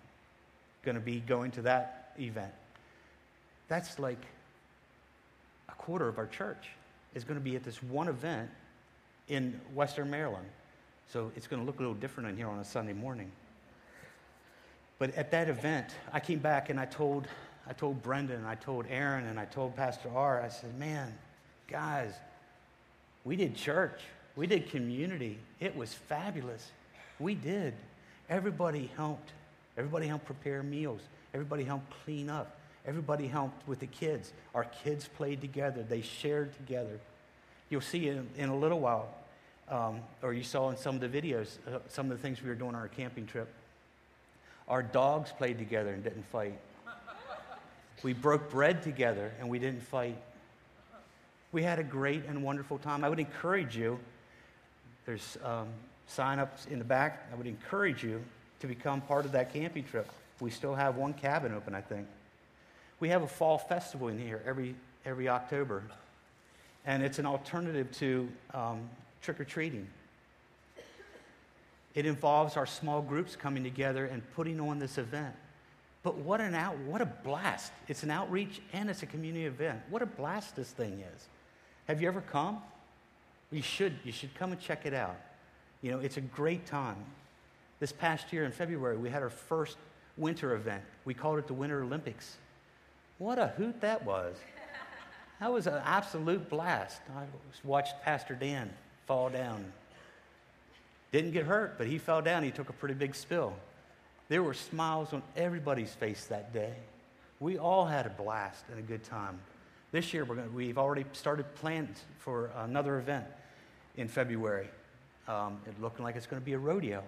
going 0.86 0.94
to 0.94 1.02
be 1.02 1.20
going 1.20 1.50
to 1.50 1.62
that 1.62 2.14
event. 2.18 2.54
That's 3.72 3.98
like 3.98 4.20
a 5.70 5.72
quarter 5.72 6.06
of 6.06 6.18
our 6.18 6.26
church 6.26 6.68
is 7.14 7.24
going 7.24 7.40
to 7.40 7.42
be 7.42 7.56
at 7.56 7.64
this 7.64 7.82
one 7.82 8.06
event 8.06 8.50
in 9.28 9.58
Western 9.74 10.10
Maryland. 10.10 10.44
So 11.10 11.32
it's 11.36 11.46
going 11.46 11.62
to 11.62 11.64
look 11.64 11.76
a 11.76 11.78
little 11.78 11.94
different 11.94 12.28
in 12.28 12.36
here 12.36 12.48
on 12.48 12.58
a 12.58 12.66
Sunday 12.66 12.92
morning. 12.92 13.32
But 14.98 15.14
at 15.14 15.30
that 15.30 15.48
event, 15.48 15.86
I 16.12 16.20
came 16.20 16.38
back 16.38 16.68
and 16.68 16.78
I 16.78 16.84
told, 16.84 17.26
I 17.66 17.72
told 17.72 18.02
Brendan 18.02 18.36
and 18.36 18.46
I 18.46 18.56
told 18.56 18.84
Erin 18.90 19.24
and 19.24 19.40
I 19.40 19.46
told 19.46 19.74
Pastor 19.74 20.10
R, 20.14 20.42
I 20.42 20.48
said, 20.48 20.78
man, 20.78 21.10
guys, 21.66 22.12
we 23.24 23.36
did 23.36 23.56
church. 23.56 24.02
We 24.36 24.46
did 24.46 24.68
community. 24.68 25.38
It 25.60 25.74
was 25.74 25.94
fabulous. 25.94 26.72
We 27.18 27.34
did. 27.34 27.72
Everybody 28.28 28.90
helped. 28.98 29.30
Everybody 29.78 30.08
helped 30.08 30.26
prepare 30.26 30.62
meals. 30.62 31.00
Everybody 31.32 31.64
helped 31.64 31.90
clean 32.04 32.28
up. 32.28 32.58
Everybody 32.86 33.28
helped 33.28 33.66
with 33.68 33.80
the 33.80 33.86
kids. 33.86 34.32
Our 34.54 34.64
kids 34.64 35.08
played 35.08 35.40
together. 35.40 35.82
They 35.82 36.00
shared 36.00 36.54
together. 36.56 36.98
You'll 37.70 37.80
see 37.80 38.08
in, 38.08 38.28
in 38.36 38.48
a 38.48 38.56
little 38.56 38.80
while, 38.80 39.08
um, 39.68 40.00
or 40.20 40.32
you 40.32 40.42
saw 40.42 40.70
in 40.70 40.76
some 40.76 40.96
of 40.96 41.00
the 41.00 41.08
videos, 41.08 41.58
uh, 41.68 41.78
some 41.88 42.10
of 42.10 42.16
the 42.16 42.22
things 42.22 42.42
we 42.42 42.48
were 42.48 42.54
doing 42.54 42.74
on 42.74 42.80
our 42.80 42.88
camping 42.88 43.26
trip. 43.26 43.48
Our 44.68 44.82
dogs 44.82 45.32
played 45.32 45.58
together 45.58 45.90
and 45.90 46.02
didn't 46.02 46.26
fight. 46.26 46.58
We 48.02 48.14
broke 48.14 48.50
bread 48.50 48.82
together 48.82 49.32
and 49.38 49.48
we 49.48 49.58
didn't 49.58 49.82
fight. 49.82 50.16
We 51.52 51.62
had 51.62 51.78
a 51.78 51.84
great 51.84 52.24
and 52.26 52.42
wonderful 52.42 52.78
time. 52.78 53.04
I 53.04 53.08
would 53.08 53.20
encourage 53.20 53.76
you, 53.76 54.00
there's 55.06 55.38
um, 55.44 55.68
sign 56.06 56.38
ups 56.38 56.66
in 56.66 56.78
the 56.78 56.84
back. 56.84 57.28
I 57.32 57.36
would 57.36 57.46
encourage 57.46 58.02
you 58.02 58.22
to 58.60 58.66
become 58.66 59.02
part 59.02 59.24
of 59.24 59.32
that 59.32 59.52
camping 59.52 59.84
trip. 59.84 60.10
We 60.40 60.50
still 60.50 60.74
have 60.74 60.96
one 60.96 61.14
cabin 61.14 61.54
open, 61.54 61.74
I 61.74 61.80
think. 61.80 62.08
We 63.02 63.08
have 63.08 63.22
a 63.22 63.26
fall 63.26 63.58
festival 63.58 64.06
in 64.06 64.18
here 64.20 64.40
every, 64.46 64.76
every 65.04 65.28
October 65.28 65.82
and 66.86 67.02
it's 67.02 67.18
an 67.18 67.26
alternative 67.26 67.90
to 67.98 68.28
um, 68.54 68.88
trick 69.20 69.40
or 69.40 69.44
treating. 69.44 69.88
It 71.96 72.06
involves 72.06 72.56
our 72.56 72.64
small 72.64 73.02
groups 73.02 73.34
coming 73.34 73.64
together 73.64 74.06
and 74.06 74.22
putting 74.36 74.60
on 74.60 74.78
this 74.78 74.98
event. 74.98 75.34
But 76.04 76.18
what 76.18 76.40
an 76.40 76.54
out, 76.54 76.78
what 76.78 77.00
a 77.00 77.06
blast. 77.06 77.72
It's 77.88 78.04
an 78.04 78.12
outreach 78.12 78.60
and 78.72 78.88
it's 78.88 79.02
a 79.02 79.06
community 79.06 79.46
event. 79.46 79.80
What 79.90 80.02
a 80.02 80.06
blast 80.06 80.54
this 80.54 80.70
thing 80.70 81.02
is. 81.12 81.26
Have 81.88 82.00
you 82.00 82.06
ever 82.06 82.20
come? 82.20 82.58
You 83.50 83.62
should, 83.62 83.94
you 84.04 84.12
should 84.12 84.32
come 84.36 84.52
and 84.52 84.60
check 84.60 84.86
it 84.86 84.94
out. 84.94 85.16
You 85.80 85.90
know, 85.90 85.98
it's 85.98 86.18
a 86.18 86.20
great 86.20 86.66
time. 86.66 87.04
This 87.80 87.90
past 87.90 88.32
year 88.32 88.44
in 88.44 88.52
February, 88.52 88.96
we 88.96 89.10
had 89.10 89.24
our 89.24 89.30
first 89.30 89.76
winter 90.16 90.54
event. 90.54 90.84
We 91.04 91.14
called 91.14 91.40
it 91.40 91.48
the 91.48 91.54
Winter 91.54 91.82
Olympics. 91.82 92.36
What 93.22 93.38
a 93.38 93.46
hoot 93.46 93.80
that 93.82 94.04
was. 94.04 94.34
That 95.38 95.52
was 95.52 95.68
an 95.68 95.80
absolute 95.84 96.50
blast. 96.50 97.00
I 97.16 97.22
watched 97.62 98.02
Pastor 98.02 98.34
Dan 98.34 98.68
fall 99.06 99.30
down. 99.30 99.64
Didn't 101.12 101.30
get 101.30 101.46
hurt, 101.46 101.78
but 101.78 101.86
he 101.86 101.98
fell 101.98 102.20
down. 102.20 102.42
He 102.42 102.50
took 102.50 102.68
a 102.68 102.72
pretty 102.72 102.94
big 102.94 103.14
spill. 103.14 103.54
There 104.28 104.42
were 104.42 104.54
smiles 104.54 105.12
on 105.12 105.22
everybody's 105.36 105.94
face 105.94 106.24
that 106.24 106.52
day. 106.52 106.74
We 107.38 107.58
all 107.58 107.86
had 107.86 108.06
a 108.06 108.10
blast 108.10 108.64
and 108.68 108.80
a 108.80 108.82
good 108.82 109.04
time. 109.04 109.38
This 109.92 110.12
year, 110.12 110.24
going 110.24 110.52
we've 110.52 110.76
already 110.76 111.04
started 111.12 111.54
plans 111.54 112.02
for 112.18 112.50
another 112.56 112.98
event 112.98 113.26
in 113.96 114.08
February. 114.08 114.66
Um, 115.28 115.60
it's 115.64 115.78
looking 115.80 116.04
like 116.04 116.16
it's 116.16 116.26
going 116.26 116.42
to 116.42 116.44
be 116.44 116.54
a 116.54 116.58
rodeo. 116.58 117.04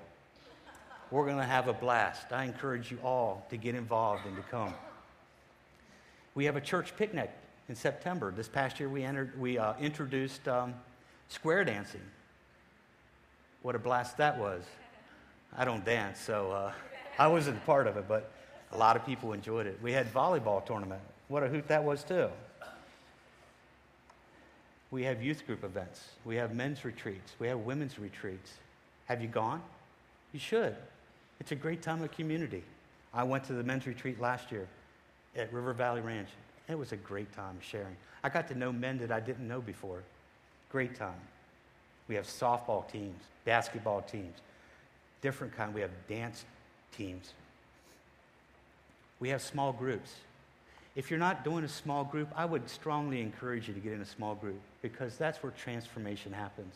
We're 1.11 1.25
going 1.25 1.39
to 1.39 1.43
have 1.43 1.67
a 1.67 1.73
blast. 1.73 2.31
I 2.31 2.45
encourage 2.45 2.93
you 2.93 3.01
all 3.03 3.45
to 3.51 3.57
get 3.57 3.75
involved 3.75 4.27
and 4.27 4.37
to 4.37 4.43
come. 4.43 4.75
We 6.35 6.47
have 6.47 6.57
a 6.57 6.61
church 6.61 6.97
picnic 6.97 7.31
in 7.69 7.77
September. 7.77 8.33
This 8.37 8.49
past 8.49 8.81
year, 8.81 8.89
we, 8.89 9.05
entered, 9.05 9.39
we 9.41 9.57
uh, 9.57 9.75
introduced 9.81 10.47
um, 10.49 10.75
square 11.29 11.65
dancing. 11.65 12.01
What 13.63 13.77
a 13.77 13.79
blast 13.79 14.17
that 14.17 14.37
was. 14.39 14.65
I 15.57 15.65
don't 15.65 15.85
dance, 15.85 16.19
so 16.19 16.51
uh, 16.51 16.73
I 17.19 17.29
wasn't 17.29 17.65
part 17.65 17.87
of 17.87 17.97
it, 17.97 18.07
but 18.09 18.33
a 18.73 18.77
lot 18.77 18.97
of 18.97 19.07
people 19.07 19.33
enjoyed 19.33 19.67
it. 19.67 19.79
We 19.81 19.93
had 19.93 20.13
volleyball 20.13 20.65
tournament. 20.67 21.01
What 21.29 21.45
a 21.45 21.49
hoot 21.49 21.69
that 21.69 21.85
was, 21.85 22.03
too. 22.03 22.29
We 24.91 25.05
have 25.05 25.23
youth 25.23 25.47
group 25.47 25.63
events. 25.63 26.03
We 26.25 26.35
have 26.37 26.55
men's 26.55 26.85
retreats. 26.85 27.33
We 27.39 27.47
have 27.47 27.61
women's 27.61 27.99
retreats. 27.99 28.55
Have 29.07 29.23
you 29.23 29.29
gone? 29.29 29.63
You 30.33 30.41
should. 30.41 30.75
It's 31.39 31.53
a 31.53 31.57
great 31.57 31.81
time 31.81 32.03
of 32.03 32.11
community. 32.11 32.65
I 33.13 33.23
went 33.23 33.45
to 33.45 33.53
the 33.53 33.63
men's 33.63 33.87
retreat 33.87 34.21
last 34.21 34.51
year 34.51 34.67
at 35.37 35.53
River 35.53 35.73
Valley 35.73 36.01
Ranch. 36.01 36.29
It 36.69 36.79
was 36.79 36.93
a 36.93 36.97
great 36.97 37.33
time 37.35 37.59
sharing. 37.61 37.97
I 38.23 38.29
got 38.29 38.49
to 38.49 38.55
know 38.55 38.73
men 38.73 38.99
that 38.99 39.13
I 39.13 39.21
didn't 39.21 39.47
know 39.47 39.61
before. 39.61 40.03
Great 40.71 40.95
time. 40.95 41.21
We 42.09 42.15
have 42.15 42.27
softball 42.27 42.91
teams, 42.91 43.23
basketball 43.45 44.03
teams, 44.03 44.39
different 45.21 45.55
kind. 45.55 45.75
We 45.75 45.81
have 45.81 45.91
dance 46.09 46.45
teams. 46.97 47.33
We 49.21 49.29
have 49.31 49.43
small 49.43 49.73
groups. 49.73 50.13
If 50.97 51.11
you're 51.11 51.19
not 51.19 51.45
doing 51.45 51.65
a 51.65 51.69
small 51.69 52.05
group, 52.05 52.29
I 52.37 52.45
would 52.45 52.69
strongly 52.69 53.21
encourage 53.21 53.69
you 53.69 53.75
to 53.75 53.81
get 53.81 53.93
in 53.93 54.01
a 54.01 54.07
small 54.07 54.35
group 54.35 54.61
because 54.81 55.17
that's 55.17 55.43
where 55.43 55.53
transformation 55.53 56.33
happens. 56.33 56.75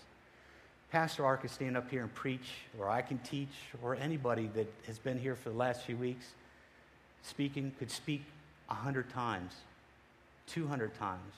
Pastor 0.90 1.24
Ark 1.24 1.42
can 1.42 1.50
stand 1.50 1.76
up 1.76 1.90
here 1.90 2.02
and 2.02 2.12
preach, 2.14 2.54
or 2.78 2.88
I 2.88 3.02
can 3.02 3.18
teach, 3.18 3.50
or 3.82 3.94
anybody 3.94 4.50
that 4.54 4.72
has 4.86 4.98
been 4.98 5.18
here 5.18 5.36
for 5.36 5.50
the 5.50 5.56
last 5.56 5.82
few 5.82 5.96
weeks 5.96 6.32
speaking 7.22 7.72
could 7.78 7.90
speak 7.90 8.22
100 8.68 9.10
times, 9.10 9.52
200 10.46 10.94
times, 10.98 11.34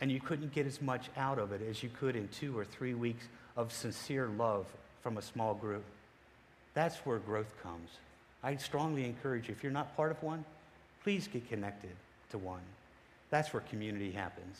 and 0.00 0.10
you 0.10 0.20
couldn't 0.20 0.52
get 0.52 0.66
as 0.66 0.82
much 0.82 1.08
out 1.16 1.38
of 1.38 1.52
it 1.52 1.62
as 1.68 1.82
you 1.82 1.88
could 1.88 2.16
in 2.16 2.28
two 2.28 2.58
or 2.58 2.64
three 2.64 2.94
weeks 2.94 3.24
of 3.56 3.72
sincere 3.72 4.28
love 4.36 4.66
from 5.02 5.18
a 5.18 5.22
small 5.22 5.54
group. 5.54 5.84
That's 6.74 6.96
where 6.98 7.18
growth 7.18 7.54
comes. 7.62 7.90
I 8.42 8.56
strongly 8.56 9.04
encourage 9.04 9.48
you, 9.48 9.54
if 9.54 9.62
you're 9.62 9.72
not 9.72 9.96
part 9.96 10.10
of 10.10 10.22
one, 10.22 10.44
please 11.02 11.28
get 11.28 11.48
connected 11.48 11.92
to 12.30 12.38
one. 12.38 12.60
That's 13.30 13.52
where 13.52 13.62
community 13.62 14.10
happens. 14.10 14.58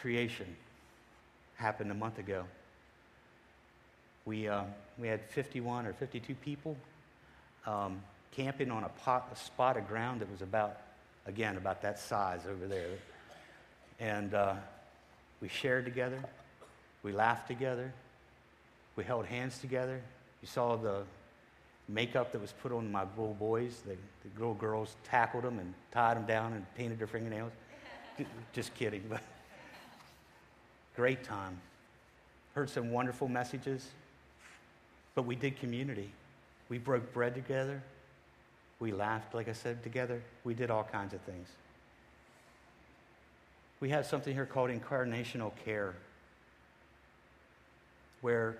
Creation 0.00 0.56
happened 1.56 1.90
a 1.90 1.94
month 1.94 2.18
ago. 2.18 2.44
We, 4.24 4.48
uh, 4.48 4.64
we 4.98 5.08
had 5.08 5.20
51 5.30 5.86
or 5.86 5.92
52 5.92 6.34
people 6.36 6.76
um, 7.66 8.02
camping 8.32 8.70
on 8.70 8.84
a, 8.84 8.88
pot, 8.88 9.28
a 9.32 9.36
spot 9.36 9.76
of 9.76 9.88
ground 9.88 10.20
that 10.20 10.30
was 10.30 10.42
about, 10.42 10.78
again, 11.26 11.56
about 11.56 11.82
that 11.82 11.98
size 11.98 12.40
over 12.48 12.66
there. 12.66 12.88
And 14.00 14.34
uh, 14.34 14.54
we 15.40 15.48
shared 15.48 15.84
together, 15.84 16.22
we 17.02 17.12
laughed 17.12 17.48
together, 17.48 17.92
we 18.96 19.04
held 19.04 19.26
hands 19.26 19.58
together. 19.58 20.00
You 20.40 20.48
saw 20.48 20.76
the 20.76 21.02
makeup 21.88 22.32
that 22.32 22.40
was 22.40 22.52
put 22.52 22.72
on 22.72 22.90
my 22.90 23.04
little 23.16 23.34
boys. 23.34 23.82
The, 23.86 23.94
the 23.94 24.38
little 24.38 24.54
girls 24.54 24.96
tackled 25.04 25.44
them 25.44 25.58
and 25.58 25.72
tied 25.90 26.16
them 26.16 26.26
down 26.26 26.52
and 26.52 26.66
painted 26.74 26.98
their 26.98 27.06
fingernails. 27.06 27.52
Just 28.52 28.74
kidding, 28.74 29.02
but 29.08 29.22
great 30.96 31.24
time. 31.24 31.60
Heard 32.54 32.68
some 32.68 32.90
wonderful 32.90 33.28
messages, 33.28 33.88
but 35.14 35.22
we 35.22 35.36
did 35.36 35.58
community. 35.58 36.10
We 36.68 36.78
broke 36.78 37.12
bread 37.12 37.34
together. 37.34 37.82
We 38.80 38.92
laughed, 38.92 39.34
like 39.34 39.48
I 39.48 39.52
said, 39.52 39.82
together. 39.82 40.22
We 40.44 40.54
did 40.54 40.70
all 40.70 40.84
kinds 40.84 41.14
of 41.14 41.20
things. 41.20 41.48
We 43.80 43.90
have 43.90 44.06
something 44.06 44.32
here 44.32 44.46
called 44.46 44.70
incarnational 44.70 45.52
care, 45.64 45.94
where 48.20 48.56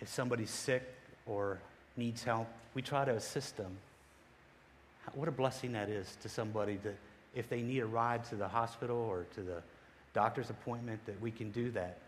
if 0.00 0.08
somebody's 0.08 0.50
sick 0.50 0.82
or 1.26 1.58
needs 1.96 2.22
help, 2.22 2.48
we 2.74 2.82
try 2.82 3.04
to 3.04 3.12
assist 3.12 3.56
them. 3.56 3.76
What 5.14 5.28
a 5.28 5.32
blessing 5.32 5.72
that 5.72 5.88
is 5.88 6.16
to 6.22 6.28
somebody 6.28 6.78
that 6.84 6.96
if 7.34 7.48
they 7.48 7.62
need 7.62 7.80
a 7.80 7.86
ride 7.86 8.24
to 8.26 8.36
the 8.36 8.48
hospital 8.48 8.96
or 8.96 9.26
to 9.34 9.42
the 9.42 9.62
doctor's 10.14 10.50
appointment, 10.50 11.04
that 11.06 11.20
we 11.20 11.30
can 11.30 11.50
do 11.50 11.70
that. 11.72 11.98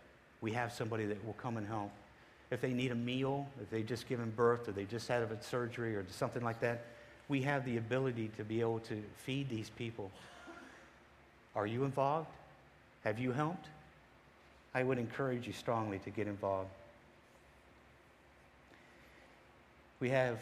We 0.41 0.51
have 0.53 0.73
somebody 0.73 1.05
that 1.05 1.25
will 1.25 1.33
come 1.33 1.57
and 1.57 1.67
help. 1.67 1.91
If 2.53 2.61
they 2.61 2.71
need 2.71 2.91
a 2.91 2.95
meal, 2.95 3.47
if 3.59 3.71
they 3.71 3.81
just 3.81 4.07
given 4.07 4.29
birth 4.29 4.69
or 4.69 4.73
they 4.73 4.85
just 4.85 5.07
had 5.07 5.23
a 5.23 5.43
surgery 5.43 5.95
or 5.95 6.05
something 6.11 6.43
like 6.43 6.59
that, 6.59 6.85
we 7.27 7.41
have 7.41 7.65
the 7.65 7.77
ability 7.77 8.29
to 8.37 8.43
be 8.43 8.61
able 8.61 8.79
to 8.81 9.01
feed 9.25 9.49
these 9.49 9.71
people. 9.71 10.11
Are 11.55 11.65
you 11.65 11.83
involved? 11.83 12.27
Have 13.05 13.17
you 13.17 13.31
helped? 13.31 13.65
I 14.75 14.83
would 14.83 14.99
encourage 14.99 15.47
you 15.47 15.53
strongly 15.53 15.97
to 15.99 16.11
get 16.11 16.27
involved. 16.27 16.69
We 19.99 20.11
have, 20.11 20.37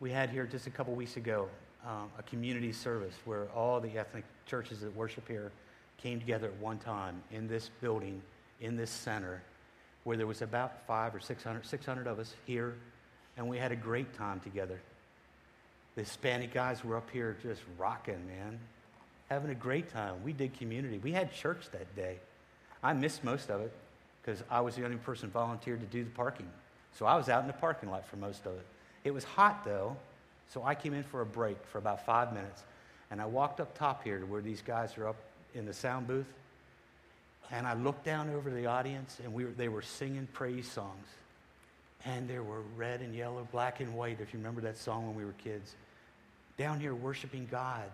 we 0.00 0.10
had 0.10 0.28
here 0.28 0.44
just 0.44 0.66
a 0.66 0.70
couple 0.70 0.92
weeks 0.94 1.16
ago 1.16 1.48
um, 1.86 2.10
a 2.18 2.24
community 2.24 2.72
service 2.72 3.14
where 3.24 3.46
all 3.54 3.78
the 3.78 3.96
ethnic 3.96 4.24
churches 4.46 4.80
that 4.80 4.96
worship 4.96 5.28
here 5.28 5.52
came 5.98 6.18
together 6.18 6.48
at 6.48 6.56
one 6.56 6.78
time 6.78 7.22
in 7.30 7.46
this 7.46 7.70
building, 7.80 8.20
in 8.60 8.76
this 8.76 8.90
center, 8.90 9.40
where 10.04 10.16
there 10.16 10.26
was 10.26 10.42
about 10.42 10.86
five 10.86 11.14
or 11.14 11.20
600, 11.20 11.64
600 11.64 12.06
of 12.06 12.18
us 12.18 12.34
here, 12.46 12.74
and 13.36 13.48
we 13.48 13.58
had 13.58 13.72
a 13.72 13.76
great 13.76 14.14
time 14.14 14.40
together. 14.40 14.80
The 15.94 16.02
Hispanic 16.02 16.52
guys 16.52 16.84
were 16.84 16.96
up 16.96 17.10
here 17.10 17.36
just 17.42 17.60
rocking, 17.78 18.26
man, 18.26 18.58
having 19.28 19.50
a 19.50 19.54
great 19.54 19.90
time. 19.90 20.22
We 20.24 20.32
did 20.32 20.56
community. 20.58 20.98
We 20.98 21.12
had 21.12 21.32
church 21.32 21.66
that 21.72 21.94
day. 21.94 22.18
I 22.82 22.92
missed 22.94 23.22
most 23.22 23.50
of 23.50 23.60
it 23.60 23.72
because 24.20 24.42
I 24.50 24.60
was 24.60 24.74
the 24.74 24.84
only 24.84 24.96
person 24.96 25.30
volunteered 25.30 25.80
to 25.80 25.86
do 25.86 26.04
the 26.04 26.10
parking. 26.10 26.48
So 26.98 27.06
I 27.06 27.16
was 27.16 27.28
out 27.28 27.42
in 27.42 27.46
the 27.46 27.52
parking 27.52 27.90
lot 27.90 28.06
for 28.06 28.16
most 28.16 28.46
of 28.46 28.52
it. 28.52 28.66
It 29.04 29.12
was 29.12 29.24
hot 29.24 29.64
though, 29.64 29.96
so 30.48 30.64
I 30.64 30.74
came 30.74 30.94
in 30.94 31.02
for 31.02 31.20
a 31.20 31.26
break 31.26 31.56
for 31.66 31.78
about 31.78 32.04
five 32.04 32.32
minutes. 32.32 32.62
And 33.10 33.20
I 33.20 33.26
walked 33.26 33.60
up 33.60 33.76
top 33.76 34.04
here 34.04 34.18
to 34.18 34.26
where 34.26 34.40
these 34.40 34.62
guys 34.62 34.96
are 34.96 35.08
up 35.08 35.16
in 35.54 35.66
the 35.66 35.72
sound 35.72 36.06
booth. 36.06 36.26
And 37.52 37.66
I 37.66 37.74
looked 37.74 38.04
down 38.04 38.30
over 38.30 38.50
the 38.50 38.64
audience, 38.64 39.18
and 39.22 39.32
we 39.32 39.44
were, 39.44 39.50
they 39.50 39.68
were 39.68 39.82
singing 39.82 40.26
praise 40.32 40.66
songs. 40.66 41.06
And 42.06 42.28
there 42.28 42.42
were 42.42 42.62
red 42.76 43.02
and 43.02 43.14
yellow, 43.14 43.46
black 43.52 43.80
and 43.80 43.94
white, 43.94 44.20
if 44.20 44.32
you 44.32 44.38
remember 44.38 44.62
that 44.62 44.78
song 44.78 45.06
when 45.06 45.14
we 45.14 45.24
were 45.24 45.34
kids. 45.44 45.76
Down 46.56 46.80
here 46.80 46.94
worshiping 46.94 47.46
God. 47.50 47.90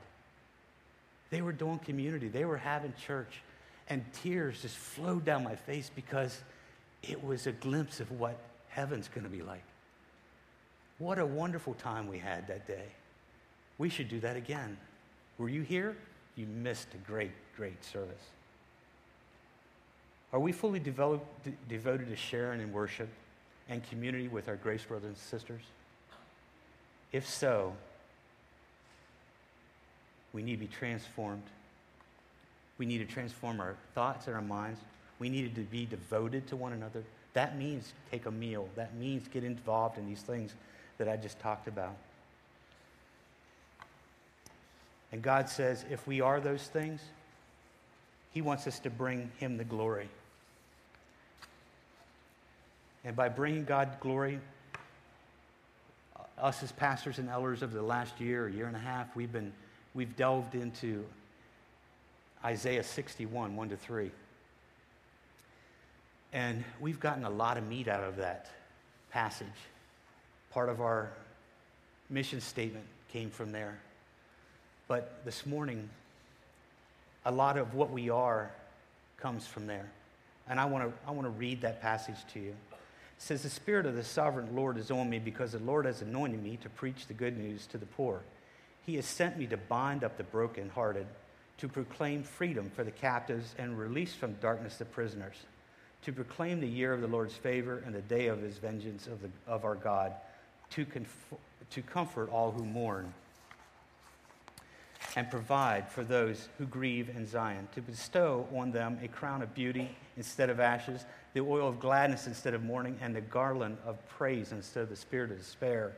They 1.30 1.42
were 1.42 1.52
doing 1.52 1.80
community, 1.80 2.28
they 2.28 2.44
were 2.44 2.56
having 2.56 2.94
church. 3.04 3.42
And 3.90 4.04
tears 4.22 4.62
just 4.62 4.76
flowed 4.76 5.24
down 5.24 5.44
my 5.44 5.56
face 5.56 5.90
because 5.94 6.40
it 7.02 7.22
was 7.24 7.46
a 7.46 7.52
glimpse 7.52 8.00
of 8.00 8.10
what 8.12 8.38
heaven's 8.68 9.08
going 9.08 9.24
to 9.24 9.30
be 9.30 9.42
like. 9.42 9.62
What 10.98 11.18
a 11.18 11.26
wonderful 11.26 11.74
time 11.74 12.06
we 12.06 12.18
had 12.18 12.46
that 12.48 12.66
day. 12.66 12.84
We 13.78 13.88
should 13.88 14.08
do 14.08 14.20
that 14.20 14.36
again. 14.36 14.76
Were 15.38 15.48
you 15.48 15.62
here? 15.62 15.96
You 16.36 16.46
missed 16.46 16.88
a 16.94 16.98
great, 16.98 17.32
great 17.56 17.82
service. 17.84 18.24
Are 20.32 20.40
we 20.40 20.52
fully 20.52 20.78
de- 20.78 21.20
devoted 21.68 22.08
to 22.08 22.16
sharing 22.16 22.60
and 22.60 22.72
worship 22.72 23.08
and 23.68 23.82
community 23.88 24.28
with 24.28 24.48
our 24.48 24.56
grace 24.56 24.84
brothers 24.84 25.08
and 25.08 25.16
sisters? 25.16 25.62
If 27.12 27.28
so, 27.28 27.74
we 30.32 30.42
need 30.42 30.52
to 30.52 30.58
be 30.58 30.66
transformed. 30.66 31.44
We 32.76 32.86
need 32.86 32.98
to 32.98 33.06
transform 33.06 33.60
our 33.60 33.74
thoughts 33.94 34.26
and 34.26 34.36
our 34.36 34.42
minds. 34.42 34.80
We 35.18 35.28
need 35.28 35.54
to 35.54 35.62
be 35.62 35.86
devoted 35.86 36.46
to 36.48 36.56
one 36.56 36.72
another. 36.72 37.02
That 37.32 37.56
means 37.58 37.92
take 38.10 38.26
a 38.26 38.30
meal. 38.30 38.68
That 38.76 38.94
means 38.96 39.26
get 39.28 39.44
involved 39.44 39.98
in 39.98 40.06
these 40.06 40.20
things 40.20 40.54
that 40.98 41.08
I 41.08 41.16
just 41.16 41.38
talked 41.40 41.68
about. 41.68 41.96
And 45.10 45.22
God 45.22 45.48
says 45.48 45.84
if 45.90 46.06
we 46.06 46.20
are 46.20 46.40
those 46.40 46.64
things, 46.64 47.00
He 48.32 48.42
wants 48.42 48.66
us 48.66 48.78
to 48.80 48.90
bring 48.90 49.30
Him 49.38 49.56
the 49.56 49.64
glory. 49.64 50.08
And 53.04 53.16
by 53.16 53.28
bringing 53.28 53.64
God 53.64 54.00
glory, 54.00 54.38
uh, 56.16 56.22
us 56.40 56.62
as 56.62 56.72
pastors 56.72 57.18
and 57.18 57.28
elders 57.28 57.62
of 57.62 57.72
the 57.72 57.82
last 57.82 58.20
year, 58.20 58.48
year 58.48 58.66
and 58.66 58.76
a 58.76 58.80
half, 58.80 59.14
we've 59.16 59.32
been 59.32 59.52
we've 59.94 60.14
delved 60.16 60.54
into 60.54 61.04
Isaiah 62.44 62.82
61, 62.84 63.56
1 63.56 63.68
to 63.70 63.76
3. 63.76 64.10
And 66.32 66.64
we've 66.80 67.00
gotten 67.00 67.24
a 67.24 67.30
lot 67.30 67.56
of 67.56 67.66
meat 67.66 67.88
out 67.88 68.04
of 68.04 68.16
that 68.16 68.50
passage. 69.10 69.46
Part 70.50 70.68
of 70.68 70.80
our 70.80 71.10
mission 72.10 72.40
statement 72.40 72.84
came 73.12 73.30
from 73.30 73.52
there. 73.52 73.78
But 74.86 75.24
this 75.24 75.46
morning, 75.46 75.88
a 77.28 77.32
lot 77.32 77.56
of 77.56 77.74
what 77.74 77.90
we 77.90 78.10
are 78.10 78.50
comes 79.18 79.46
from 79.46 79.66
there. 79.66 79.88
And 80.48 80.58
I 80.58 80.64
want 80.64 80.84
to 80.84 81.08
I 81.08 81.12
want 81.12 81.26
to 81.26 81.30
read 81.30 81.60
that 81.60 81.80
passage 81.80 82.16
to 82.32 82.40
you. 82.40 82.50
It 82.50 82.56
says, 83.18 83.42
The 83.42 83.50
Spirit 83.50 83.86
of 83.86 83.94
the 83.94 84.04
sovereign 84.04 84.56
Lord 84.56 84.76
is 84.78 84.90
on 84.90 85.08
me 85.08 85.18
because 85.18 85.52
the 85.52 85.58
Lord 85.60 85.84
has 85.84 86.02
anointed 86.02 86.42
me 86.42 86.58
to 86.62 86.68
preach 86.68 87.06
the 87.06 87.14
good 87.14 87.38
news 87.38 87.66
to 87.66 87.78
the 87.78 87.86
poor. 87.86 88.22
He 88.84 88.96
has 88.96 89.06
sent 89.06 89.38
me 89.38 89.46
to 89.48 89.56
bind 89.56 90.02
up 90.02 90.16
the 90.16 90.24
brokenhearted, 90.24 91.06
to 91.58 91.68
proclaim 91.68 92.22
freedom 92.22 92.70
for 92.74 92.84
the 92.84 92.90
captives 92.90 93.54
and 93.58 93.78
release 93.78 94.14
from 94.14 94.32
darkness 94.34 94.76
the 94.76 94.86
prisoners 94.86 95.36
to 96.04 96.12
proclaim 96.12 96.60
the 96.60 96.68
year 96.68 96.92
of 96.92 97.00
the 97.00 97.06
Lord's 97.06 97.34
favor 97.34 97.82
and 97.84 97.94
the 97.94 98.02
day 98.02 98.28
of 98.28 98.40
his 98.40 98.58
vengeance 98.58 99.06
of, 99.06 99.20
the, 99.22 99.30
of 99.46 99.64
our 99.64 99.74
God, 99.74 100.12
to, 100.70 100.84
conf- 100.84 101.34
to 101.70 101.82
comfort 101.82 102.30
all 102.30 102.50
who 102.50 102.64
mourn, 102.64 103.12
and 105.16 105.30
provide 105.30 105.88
for 105.88 106.04
those 106.04 106.48
who 106.58 106.66
grieve 106.66 107.08
in 107.08 107.26
Zion, 107.26 107.68
to 107.74 107.80
bestow 107.80 108.46
on 108.54 108.70
them 108.70 108.98
a 109.02 109.08
crown 109.08 109.42
of 109.42 109.54
beauty 109.54 109.96
instead 110.16 110.50
of 110.50 110.60
ashes, 110.60 111.04
the 111.34 111.40
oil 111.40 111.68
of 111.68 111.80
gladness 111.80 112.26
instead 112.26 112.54
of 112.54 112.62
mourning, 112.62 112.98
and 113.00 113.14
the 113.14 113.20
garland 113.20 113.78
of 113.86 113.96
praise 114.08 114.52
instead 114.52 114.82
of 114.82 114.88
the 114.88 114.96
spirit 114.96 115.30
of 115.30 115.38
despair. 115.38 115.92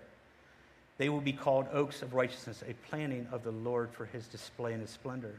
They 0.98 1.08
will 1.08 1.20
be 1.20 1.32
called 1.32 1.66
oaks 1.72 2.02
of 2.02 2.14
righteousness, 2.14 2.62
a 2.68 2.74
planting 2.88 3.26
of 3.32 3.42
the 3.42 3.50
Lord 3.50 3.90
for 3.90 4.06
his 4.06 4.26
display 4.26 4.72
and 4.72 4.82
his 4.82 4.90
splendor 4.90 5.34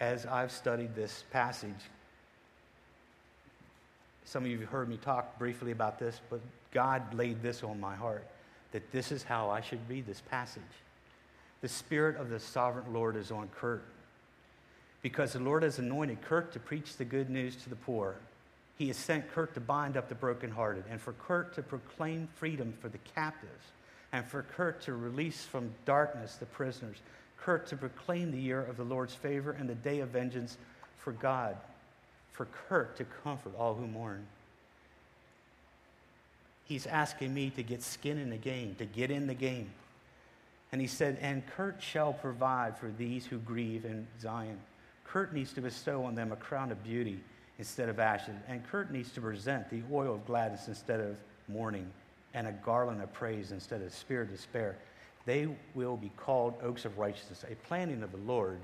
as 0.00 0.26
I've 0.26 0.52
studied 0.52 0.94
this 0.94 1.24
passage. 1.32 1.70
Some 4.24 4.44
of 4.44 4.50
you 4.50 4.60
have 4.60 4.68
heard 4.68 4.88
me 4.88 4.96
talk 4.96 5.38
briefly 5.38 5.72
about 5.72 5.98
this, 5.98 6.20
but 6.30 6.40
God 6.72 7.14
laid 7.14 7.42
this 7.42 7.62
on 7.62 7.80
my 7.80 7.96
heart 7.96 8.26
that 8.72 8.92
this 8.92 9.12
is 9.12 9.22
how 9.22 9.50
I 9.50 9.60
should 9.60 9.80
read 9.88 10.06
this 10.06 10.20
passage. 10.20 10.62
The 11.60 11.68
Spirit 11.68 12.16
of 12.16 12.30
the 12.30 12.38
sovereign 12.38 12.92
Lord 12.92 13.16
is 13.16 13.30
on 13.30 13.48
Kurt 13.48 13.82
because 15.02 15.32
the 15.32 15.40
Lord 15.40 15.62
has 15.62 15.78
anointed 15.78 16.22
Kurt 16.22 16.52
to 16.52 16.58
preach 16.58 16.96
the 16.96 17.04
good 17.04 17.30
news 17.30 17.56
to 17.56 17.70
the 17.70 17.76
poor. 17.76 18.14
He 18.76 18.88
has 18.88 18.96
sent 18.96 19.32
Kurt 19.32 19.54
to 19.54 19.60
bind 19.60 19.96
up 19.96 20.08
the 20.08 20.14
brokenhearted 20.14 20.84
and 20.90 21.00
for 21.00 21.12
Kurt 21.14 21.54
to 21.54 21.62
proclaim 21.62 22.28
freedom 22.36 22.74
for 22.80 22.88
the 22.88 22.98
captives 23.14 23.72
and 24.12 24.24
for 24.24 24.42
Kurt 24.42 24.80
to 24.82 24.94
release 24.94 25.44
from 25.44 25.70
darkness 25.84 26.36
the 26.36 26.46
prisoners. 26.46 26.98
Kurt 27.36 27.66
to 27.68 27.76
proclaim 27.76 28.30
the 28.30 28.40
year 28.40 28.60
of 28.60 28.76
the 28.76 28.84
Lord's 28.84 29.14
favor 29.14 29.52
and 29.52 29.68
the 29.68 29.74
day 29.74 30.00
of 30.00 30.10
vengeance 30.10 30.56
for 30.98 31.12
God. 31.12 31.56
For 32.32 32.46
Kurt 32.68 32.96
to 32.96 33.04
comfort 33.04 33.52
all 33.58 33.74
who 33.74 33.86
mourn. 33.86 34.26
He's 36.68 36.86
asking 36.86 37.32
me 37.32 37.48
to 37.50 37.62
get 37.62 37.82
skin 37.82 38.18
in 38.18 38.28
the 38.28 38.36
game, 38.36 38.74
to 38.78 38.84
get 38.84 39.10
in 39.10 39.26
the 39.26 39.34
game. 39.34 39.70
And 40.70 40.82
he 40.82 40.86
said, 40.86 41.16
And 41.22 41.42
Kurt 41.56 41.82
shall 41.82 42.12
provide 42.12 42.76
for 42.76 42.92
these 42.98 43.24
who 43.24 43.38
grieve 43.38 43.86
in 43.86 44.06
Zion. 44.20 44.58
Kurt 45.04 45.32
needs 45.32 45.54
to 45.54 45.62
bestow 45.62 46.04
on 46.04 46.14
them 46.14 46.30
a 46.30 46.36
crown 46.36 46.70
of 46.70 46.84
beauty 46.84 47.20
instead 47.58 47.88
of 47.88 47.98
ashes. 47.98 48.34
And 48.46 48.66
Kurt 48.68 48.92
needs 48.92 49.10
to 49.12 49.22
present 49.22 49.70
the 49.70 49.80
oil 49.90 50.16
of 50.16 50.26
gladness 50.26 50.68
instead 50.68 51.00
of 51.00 51.16
mourning, 51.48 51.90
and 52.34 52.46
a 52.46 52.52
garland 52.52 53.02
of 53.02 53.10
praise 53.14 53.50
instead 53.50 53.80
of 53.80 53.94
spirit 53.94 54.28
of 54.28 54.36
despair. 54.36 54.76
They 55.24 55.48
will 55.74 55.96
be 55.96 56.10
called 56.18 56.54
oaks 56.62 56.84
of 56.84 56.98
righteousness, 56.98 57.46
a 57.50 57.54
planting 57.66 58.02
of 58.02 58.12
the 58.12 58.18
Lord 58.18 58.60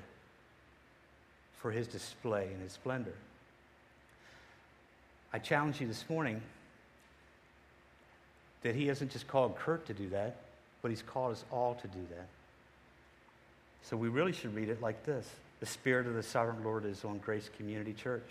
for 1.56 1.70
his 1.70 1.86
display 1.86 2.50
and 2.52 2.60
his 2.60 2.72
splendor. 2.72 3.14
I 5.32 5.38
challenge 5.38 5.80
you 5.80 5.88
this 5.88 6.04
morning 6.10 6.42
that 8.64 8.74
he 8.74 8.88
hasn't 8.88 9.12
just 9.12 9.28
called 9.28 9.56
Kurt 9.56 9.86
to 9.86 9.94
do 9.94 10.08
that, 10.08 10.36
but 10.82 10.90
he's 10.90 11.02
called 11.02 11.32
us 11.32 11.44
all 11.52 11.76
to 11.76 11.86
do 11.86 12.00
that. 12.10 12.26
So 13.82 13.96
we 13.96 14.08
really 14.08 14.32
should 14.32 14.54
read 14.54 14.70
it 14.70 14.82
like 14.82 15.04
this 15.04 15.28
The 15.60 15.66
Spirit 15.66 16.08
of 16.08 16.14
the 16.14 16.22
Sovereign 16.22 16.64
Lord 16.64 16.84
is 16.84 17.04
on 17.04 17.18
Grace 17.18 17.48
Community 17.56 17.92
Church. 17.92 18.28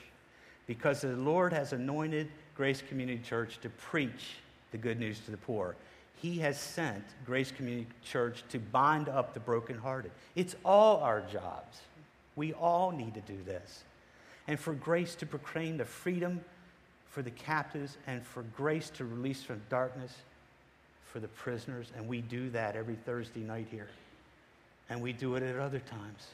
Because 0.66 1.02
the 1.02 1.10
Lord 1.10 1.54
has 1.54 1.74
anointed 1.74 2.30
Grace 2.56 2.82
Community 2.82 3.22
Church 3.24 3.60
to 3.62 3.70
preach 3.70 4.36
the 4.72 4.78
good 4.78 5.00
news 5.00 5.20
to 5.22 5.32
the 5.32 5.38
poor. 5.38 5.76
He 6.22 6.40
has 6.40 6.60
sent 6.60 7.04
Grace 7.26 7.52
Community 7.52 7.88
Church 8.04 8.44
to 8.50 8.60
bind 8.60 9.10
up 9.10 9.34
the 9.34 9.40
brokenhearted. 9.40 10.12
It's 10.36 10.56
all 10.64 10.98
our 11.02 11.22
jobs. 11.22 11.80
We 12.36 12.54
all 12.54 12.92
need 12.92 13.14
to 13.14 13.22
do 13.22 13.38
this. 13.46 13.84
And 14.48 14.60
for 14.60 14.74
grace 14.74 15.16
to 15.16 15.26
proclaim 15.26 15.78
the 15.78 15.86
freedom 15.86 16.42
for 17.14 17.22
the 17.22 17.32
captives 17.32 17.96
and 18.08 18.26
for 18.26 18.42
grace 18.58 18.90
to 18.90 19.06
release 19.06 19.44
from 19.44 19.62
darkness 19.70 20.12
for 21.06 21.20
the 21.20 21.28
prisoners. 21.28 21.92
And 21.96 22.08
we 22.08 22.22
do 22.22 22.50
that 22.50 22.76
every 22.76 22.96
Thursday 22.96 23.42
night 23.42 23.68
here. 23.70 23.88
And 24.90 25.00
we 25.00 25.14
do 25.14 25.36
it 25.36 25.44
at 25.44 25.58
other 25.58 25.80
times. 25.80 26.28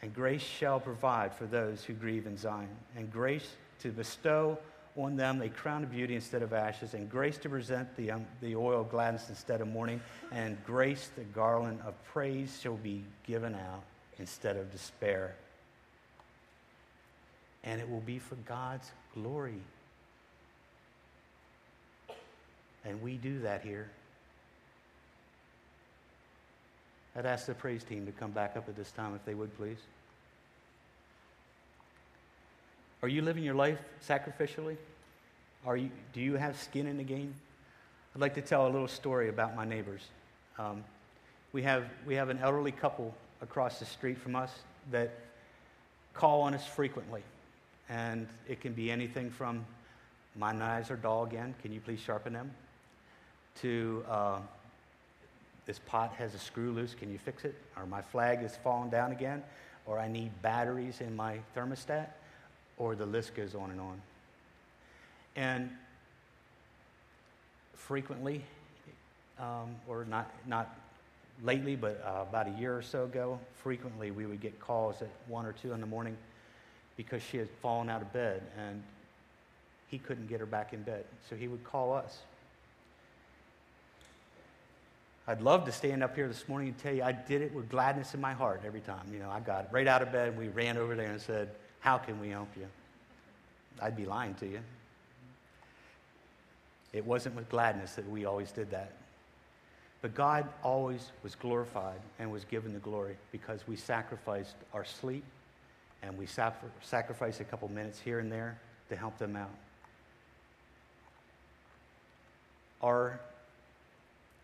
And 0.00 0.14
grace 0.14 0.40
shall 0.40 0.80
provide 0.80 1.34
for 1.34 1.44
those 1.44 1.84
who 1.84 1.92
grieve 1.92 2.26
in 2.26 2.38
Zion, 2.38 2.68
and 2.96 3.12
grace 3.12 3.46
to 3.80 3.90
bestow 3.90 4.58
on 4.96 5.16
them 5.16 5.42
a 5.42 5.48
crown 5.50 5.84
of 5.84 5.90
beauty 5.90 6.14
instead 6.14 6.42
of 6.42 6.54
ashes, 6.54 6.94
and 6.94 7.10
grace 7.10 7.36
to 7.36 7.50
present 7.50 7.94
the, 7.96 8.12
um, 8.12 8.24
the 8.40 8.56
oil 8.56 8.80
of 8.80 8.90
gladness 8.90 9.28
instead 9.28 9.60
of 9.60 9.68
mourning, 9.68 10.00
and 10.32 10.56
grace 10.64 11.10
the 11.16 11.24
garland 11.24 11.80
of 11.84 11.92
praise 12.06 12.58
shall 12.62 12.76
be 12.76 13.02
given 13.26 13.54
out 13.54 13.82
instead 14.18 14.56
of 14.56 14.72
despair. 14.72 15.34
And 17.64 17.80
it 17.80 17.88
will 17.88 18.00
be 18.00 18.18
for 18.18 18.36
God's 18.36 18.90
glory. 19.14 19.60
And 22.84 23.02
we 23.02 23.16
do 23.16 23.40
that 23.40 23.62
here. 23.62 23.90
I'd 27.16 27.26
ask 27.26 27.46
the 27.46 27.54
praise 27.54 27.84
team 27.84 28.06
to 28.06 28.12
come 28.12 28.30
back 28.30 28.56
up 28.56 28.68
at 28.68 28.76
this 28.76 28.90
time 28.92 29.14
if 29.14 29.24
they 29.24 29.34
would, 29.34 29.54
please. 29.56 29.78
Are 33.02 33.08
you 33.08 33.22
living 33.22 33.42
your 33.42 33.54
life 33.54 33.78
sacrificially? 34.06 34.76
Are 35.66 35.76
you, 35.76 35.90
do 36.12 36.20
you 36.20 36.36
have 36.36 36.56
skin 36.56 36.86
in 36.86 36.96
the 36.96 37.04
game? 37.04 37.34
I'd 38.14 38.20
like 38.20 38.34
to 38.34 38.42
tell 38.42 38.66
a 38.66 38.70
little 38.70 38.88
story 38.88 39.28
about 39.28 39.56
my 39.56 39.64
neighbors. 39.64 40.02
Um, 40.58 40.84
we, 41.52 41.62
have, 41.62 41.84
we 42.06 42.14
have 42.14 42.28
an 42.28 42.38
elderly 42.38 42.72
couple 42.72 43.14
across 43.42 43.78
the 43.78 43.84
street 43.84 44.18
from 44.18 44.36
us 44.36 44.52
that 44.90 45.12
call 46.14 46.42
on 46.42 46.54
us 46.54 46.66
frequently. 46.66 47.22
And 47.90 48.28
it 48.48 48.60
can 48.60 48.72
be 48.72 48.90
anything 48.90 49.30
from, 49.30 49.66
my 50.36 50.52
knives 50.52 50.90
are 50.92 50.96
dull 50.96 51.24
again, 51.24 51.54
can 51.60 51.72
you 51.72 51.80
please 51.80 51.98
sharpen 51.98 52.32
them? 52.32 52.52
To, 53.62 54.04
uh, 54.08 54.38
this 55.66 55.80
pot 55.80 56.14
has 56.16 56.34
a 56.34 56.38
screw 56.38 56.70
loose, 56.70 56.94
can 56.94 57.10
you 57.10 57.18
fix 57.18 57.44
it? 57.44 57.56
Or 57.76 57.86
my 57.86 58.00
flag 58.00 58.44
is 58.44 58.56
falling 58.62 58.90
down 58.90 59.10
again? 59.10 59.42
Or 59.86 59.98
I 59.98 60.06
need 60.06 60.30
batteries 60.40 61.00
in 61.00 61.16
my 61.16 61.40
thermostat? 61.56 62.10
Or 62.78 62.94
the 62.94 63.06
list 63.06 63.34
goes 63.34 63.56
on 63.56 63.72
and 63.72 63.80
on. 63.80 64.00
And 65.34 65.70
frequently, 67.74 68.44
um, 69.40 69.74
or 69.88 70.04
not, 70.04 70.30
not 70.46 70.78
lately, 71.42 71.74
but 71.74 72.00
uh, 72.06 72.22
about 72.22 72.46
a 72.46 72.52
year 72.52 72.76
or 72.76 72.82
so 72.82 73.04
ago, 73.04 73.40
frequently 73.56 74.12
we 74.12 74.26
would 74.26 74.40
get 74.40 74.60
calls 74.60 75.02
at 75.02 75.10
1 75.26 75.44
or 75.44 75.52
2 75.52 75.72
in 75.72 75.80
the 75.80 75.86
morning 75.86 76.16
because 76.96 77.22
she 77.22 77.36
had 77.36 77.48
fallen 77.62 77.88
out 77.88 78.02
of 78.02 78.12
bed 78.12 78.42
and 78.58 78.82
he 79.88 79.98
couldn't 79.98 80.28
get 80.28 80.40
her 80.40 80.46
back 80.46 80.72
in 80.72 80.82
bed. 80.82 81.04
So 81.28 81.36
he 81.36 81.48
would 81.48 81.64
call 81.64 81.92
us. 81.92 82.18
I'd 85.26 85.42
love 85.42 85.64
to 85.66 85.72
stand 85.72 86.02
up 86.02 86.14
here 86.14 86.28
this 86.28 86.48
morning 86.48 86.68
and 86.68 86.78
tell 86.78 86.94
you 86.94 87.02
I 87.02 87.12
did 87.12 87.42
it 87.42 87.54
with 87.54 87.68
gladness 87.68 88.14
in 88.14 88.20
my 88.20 88.32
heart 88.32 88.62
every 88.64 88.80
time. 88.80 89.12
You 89.12 89.18
know, 89.18 89.30
I 89.30 89.40
got 89.40 89.72
right 89.72 89.86
out 89.86 90.02
of 90.02 90.12
bed. 90.12 90.28
and 90.28 90.38
We 90.38 90.48
ran 90.48 90.76
over 90.76 90.94
there 90.94 91.10
and 91.10 91.20
said, 91.20 91.50
How 91.80 91.98
can 91.98 92.20
we 92.20 92.30
help 92.30 92.48
you? 92.56 92.66
I'd 93.80 93.96
be 93.96 94.06
lying 94.06 94.34
to 94.34 94.46
you. 94.46 94.60
It 96.92 97.04
wasn't 97.04 97.36
with 97.36 97.48
gladness 97.48 97.94
that 97.94 98.08
we 98.08 98.24
always 98.24 98.50
did 98.50 98.70
that. 98.72 98.92
But 100.02 100.14
God 100.14 100.48
always 100.62 101.12
was 101.22 101.34
glorified 101.34 102.00
and 102.18 102.32
was 102.32 102.44
given 102.44 102.72
the 102.72 102.78
glory 102.78 103.16
because 103.32 103.60
we 103.68 103.76
sacrificed 103.76 104.56
our 104.72 104.84
sleep 104.84 105.24
and 106.02 106.16
we 106.16 106.26
sacrifice 106.26 107.40
a 107.40 107.44
couple 107.44 107.68
minutes 107.68 108.00
here 108.00 108.18
and 108.18 108.30
there 108.30 108.58
to 108.88 108.96
help 108.96 109.18
them 109.18 109.36
out. 109.36 109.50
Our 112.82 113.20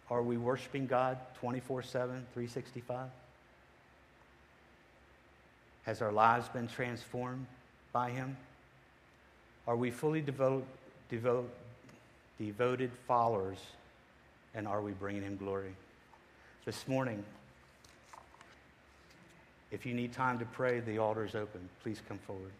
are 0.09 0.23
we 0.23 0.37
worshiping 0.37 0.87
God 0.87 1.19
24 1.41 1.83
7, 1.83 2.09
365? 2.33 3.09
Has 5.83 6.03
our 6.03 6.13
lives 6.13 6.49
been 6.49 6.69
transformed 6.69 7.47
by 7.93 8.11
Him? 8.11 8.37
Are 9.67 9.77
we 9.77 9.91
fully 9.91 10.21
devote, 10.21 10.65
devote, 11.11 11.53
devoted 12.39 12.93
followers 13.09 13.59
and 14.55 14.69
are 14.69 14.81
we 14.81 14.93
bringing 14.93 15.23
Him 15.23 15.37
glory? 15.37 15.75
This 16.65 16.87
morning, 16.87 17.25
if 19.71 19.85
you 19.85 19.95
need 19.95 20.13
time 20.13 20.39
to 20.39 20.45
pray, 20.45 20.81
the 20.81 20.99
altar 20.99 21.25
is 21.25 21.35
open. 21.35 21.69
Please 21.83 22.01
come 22.09 22.19
forward. 22.19 22.53